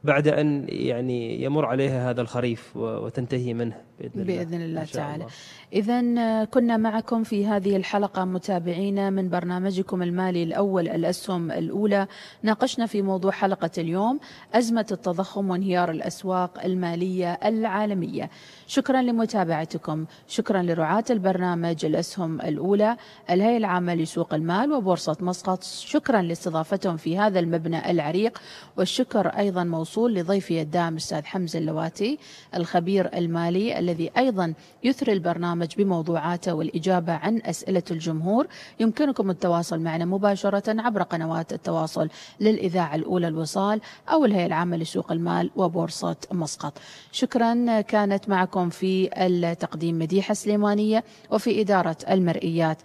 بعد 0.03 0.27
أن 0.27 0.65
يعني 0.69 1.43
يمر 1.43 1.65
عليها 1.65 2.09
هذا 2.09 2.21
الخريف 2.21 2.77
وتنتهي 2.77 3.53
منه. 3.53 3.81
بإذن 4.01 4.21
الله, 4.21 4.43
بإذن 4.43 4.61
الله 4.61 4.83
تعالى. 4.83 5.25
إذا 5.73 6.01
كنا 6.45 6.77
معكم 6.77 7.23
في 7.23 7.45
هذه 7.45 7.75
الحلقة 7.75 8.25
متابعينا 8.25 9.09
من 9.09 9.29
برنامجكم 9.29 10.01
المالي 10.01 10.43
الأول 10.43 10.87
الأسهم 10.87 11.51
الأولى. 11.51 12.07
ناقشنا 12.43 12.85
في 12.85 13.01
موضوع 13.01 13.31
حلقة 13.31 13.69
اليوم 13.77 14.19
أزمة 14.53 14.85
التضخم 14.91 15.49
وانهيار 15.49 15.91
الأسواق 15.91 16.65
المالية 16.65 17.33
العالمية. 17.33 18.29
شكرا 18.67 19.01
لمتابعتكم. 19.01 20.05
شكرا 20.27 20.61
لرعاة 20.61 21.05
البرنامج 21.09 21.85
الأسهم 21.85 22.41
الأولى 22.41 22.97
الهيئة 23.29 23.57
العامة 23.57 23.95
لسوق 23.95 24.33
المال 24.33 24.71
وبورصة 24.73 25.17
مسقط. 25.19 25.63
شكرا 25.63 26.21
لاستضافتهم 26.21 26.97
في 26.97 27.17
هذا 27.17 27.39
المبنى 27.39 27.91
العريق. 27.91 28.37
والشكر 28.77 29.27
أيضا 29.27 29.63
موصول 29.63 30.15
لضيفي 30.15 30.61
الدائم 30.61 30.93
الأستاذ 30.93 31.23
حمزة 31.23 31.59
اللواتي 31.59 32.19
الخبير 32.55 33.17
المالي 33.17 33.79
الذي 33.91 34.11
أيضا 34.17 34.53
يثري 34.83 35.13
البرنامج 35.13 35.67
بموضوعاته 35.77 36.53
والإجابة 36.53 37.13
عن 37.13 37.41
أسئلة 37.45 37.83
الجمهور. 37.91 38.47
يمكنكم 38.79 39.29
التواصل 39.29 39.79
معنا 39.79 40.05
مباشرة 40.05 40.81
عبر 40.81 41.03
قنوات 41.03 41.53
التواصل 41.53 42.09
للإذاعة 42.39 42.95
الأولى 42.95 43.27
الوصال 43.27 43.81
أو 44.09 44.25
الهيئة 44.25 44.45
العامة 44.45 44.77
لسوق 44.77 45.11
المال 45.11 45.51
وبورصة 45.55 46.15
مسقط. 46.31 46.77
شكرا. 47.11 47.81
كانت 47.81 48.29
معكم 48.29 48.69
في 48.69 49.09
التقديم 49.17 49.99
مديحة 49.99 50.33
سليمانية 50.33 51.03
وفي 51.31 51.61
إدارة 51.61 51.97
المرئيات 52.09 52.77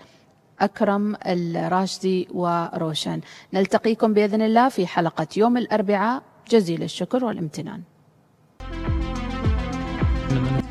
أكرم 0.61 1.17
الراشدي 1.27 2.29
وروشن. 2.35 3.21
نلتقيكم 3.55 4.15
بإذن 4.15 4.43
الله 4.43 4.69
في 4.69 4.87
حلقة 4.87 5.27
يوم 5.37 5.57
الأربعاء. 5.57 6.23
جزيل 6.51 6.83
الشكر 6.83 7.25
والامتنان. 7.25 7.83